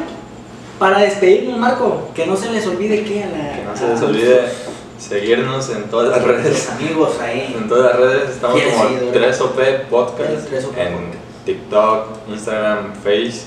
para 0.78 0.98
despedirnos, 1.00 1.58
Marco, 1.58 2.10
que 2.14 2.26
no 2.26 2.36
se 2.36 2.50
les 2.50 2.66
olvide 2.66 3.02
que 3.04 3.24
a 3.24 3.28
la. 3.28 3.56
Que 3.56 3.64
no 3.64 3.76
se 3.76 3.88
les 3.88 4.02
olvide 4.02 4.42
seguirnos 5.02 5.68
en 5.70 5.84
todas 5.84 6.10
las 6.10 6.18
Los 6.26 6.36
redes. 6.36 6.70
amigos 6.70 7.18
ahí. 7.20 7.54
En 7.56 7.68
todas 7.68 7.92
las 7.92 8.00
redes 8.00 8.30
estamos 8.30 8.60
como 8.60 8.88
seguidores. 8.88 9.40
3OP 9.40 9.88
Podcast 9.90 10.50
3OP 10.52 10.78
en 10.78 11.10
TikTok, 11.44 12.06
Instagram, 12.28 12.94
Face, 13.02 13.42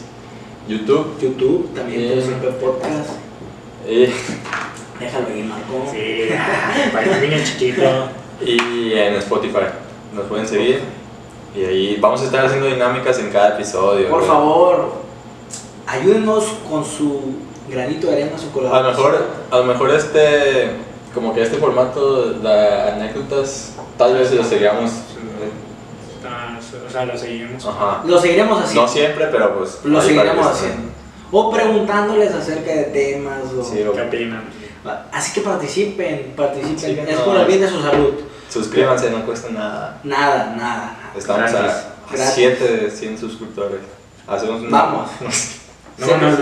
YouTube 0.67 1.17
YouTube, 1.21 1.73
también 1.73 2.01
Sí. 2.01 2.09
todo 2.09 2.21
siempre 2.21 2.49
podcast. 2.51 3.09
y, 3.87 4.07
Déjalo 4.99 5.27
ahí, 5.27 5.43
Marco. 5.43 5.87
Sí, 5.91 6.29
para 6.93 7.17
el 7.17 7.29
niño 7.29 7.43
chiquito. 7.43 7.81
y 8.41 8.93
en 8.93 9.15
Spotify. 9.15 9.65
Nos 10.13 10.25
pueden 10.25 10.47
seguir 10.47 10.81
y 11.55 11.63
ahí 11.63 11.97
vamos 12.01 12.21
a 12.21 12.25
estar 12.25 12.45
haciendo 12.45 12.67
dinámicas 12.67 13.17
en 13.19 13.29
cada 13.29 13.55
episodio. 13.55 14.09
Por 14.09 14.19
güey. 14.19 14.27
favor, 14.29 14.91
ayúdenos 15.87 16.45
con 16.69 16.83
su 16.83 17.21
granito 17.69 18.07
de 18.07 18.13
arena, 18.13 18.37
su 18.37 18.45
A 18.45 18.47
lo 18.47 18.53
colaboración. 18.53 19.11
mejor, 19.11 19.25
a 19.51 19.57
lo 19.57 19.63
mejor 19.65 19.91
este, 19.91 20.71
como 21.15 21.33
que 21.33 21.41
este 21.41 21.57
formato 21.57 22.33
de 22.33 22.81
anécdotas, 22.91 23.71
tal 23.97 24.13
vez 24.13 24.31
lo 24.33 24.43
seguíamos. 24.43 24.91
O 26.87 26.89
sea, 26.91 27.05
lo 27.05 27.17
seguimos. 27.17 27.65
Ajá. 27.65 28.01
Lo 28.05 28.19
seguiremos 28.19 28.59
haciendo. 28.59 28.81
No 28.81 28.87
siempre, 28.87 29.27
pero 29.31 29.57
pues. 29.57 29.79
Lo 29.83 30.01
seguiremos 30.01 30.45
haciendo. 30.47 30.89
O 31.31 31.51
preguntándoles 31.51 32.33
acerca 32.33 32.71
de 32.71 32.83
temas. 32.85 33.39
O... 33.57 33.63
Sí, 33.63 33.81
o- 33.83 33.93
¿Qué 33.93 34.01
opinan? 34.01 34.43
Así 35.11 35.33
que 35.33 35.41
participen, 35.41 36.33
participen. 36.35 36.77
Sí, 36.77 36.99
es 37.07 37.17
no. 37.19 37.25
por 37.25 37.37
el 37.37 37.45
bien 37.47 37.61
de 37.61 37.67
su 37.69 37.81
salud. 37.81 38.13
suscríbanse, 38.49 39.09
no 39.09 39.25
cuesta 39.25 39.49
nada. 39.49 39.99
Nada, 40.03 40.53
nada. 40.55 40.97
nada. 40.99 41.11
Estamos 41.17 41.51
Gratis. 41.51 41.71
a 41.71 42.13
Gratis. 42.15 42.31
7 42.35 42.63
de 42.77 42.91
100 42.91 43.17
suscriptores. 43.17 43.79
Hacemos 44.27 44.61
una- 44.61 44.69
Vamos. 44.83 45.09
No, 45.97 46.07
no, 46.07 46.29
no, 46.29 46.35
sí, 46.35 46.41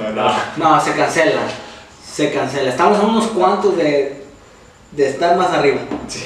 no, 0.00 0.10
no, 0.12 0.22
no. 0.22 0.32
No, 0.56 0.80
se 0.80 0.92
cancela. 0.94 1.42
Se 2.14 2.30
cancela. 2.32 2.70
Estamos 2.70 3.00
a 3.00 3.02
unos 3.02 3.26
cuantos 3.26 3.76
de, 3.76 4.22
de 4.92 5.08
estar 5.08 5.36
más 5.36 5.50
arriba. 5.50 5.80
Sí. 6.06 6.22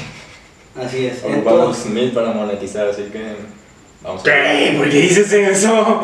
Así 0.79 1.07
es. 1.07 1.25
Ocupamos 1.25 1.47
Entonces, 1.47 1.87
mil 1.87 2.13
para 2.13 2.31
monetizar, 2.33 2.89
así 2.89 3.05
que 3.05 3.37
vamos 4.03 4.21
a 4.21 4.25
¿Qué? 4.25 4.75
¿Por 4.77 4.91
qué 4.91 5.01
dices 5.01 5.33
eso? 5.33 6.03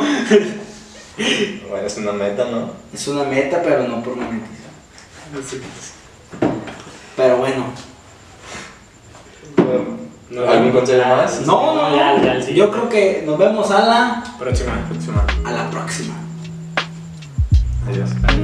Bueno, 1.68 1.86
es 1.86 1.96
una 1.98 2.12
meta, 2.12 2.46
¿no? 2.46 2.70
es 2.92 3.06
una 3.08 3.24
meta, 3.24 3.60
pero 3.62 3.86
no 3.86 4.02
por 4.02 4.16
monetizar. 4.16 4.70
Sí. 5.48 5.60
Pero 7.16 7.36
bueno. 7.36 7.66
No, 10.30 10.50
¿Algún 10.50 10.68
no, 10.68 10.74
consejo 10.74 11.08
más? 11.08 11.40
No, 11.42 11.74
no, 11.74 11.94
ya, 11.94 12.16
no. 12.16 12.40
Yo 12.48 12.70
creo 12.70 12.88
que 12.88 13.22
nos 13.26 13.38
vemos 13.38 13.70
a 13.70 13.80
la, 13.84 14.24
Próxima. 14.38 14.88
Próxima. 14.88 15.26
a 15.44 15.52
la 15.52 15.70
próxima. 15.70 16.23
Adiós. 17.86 18.10
Para. 18.20 18.34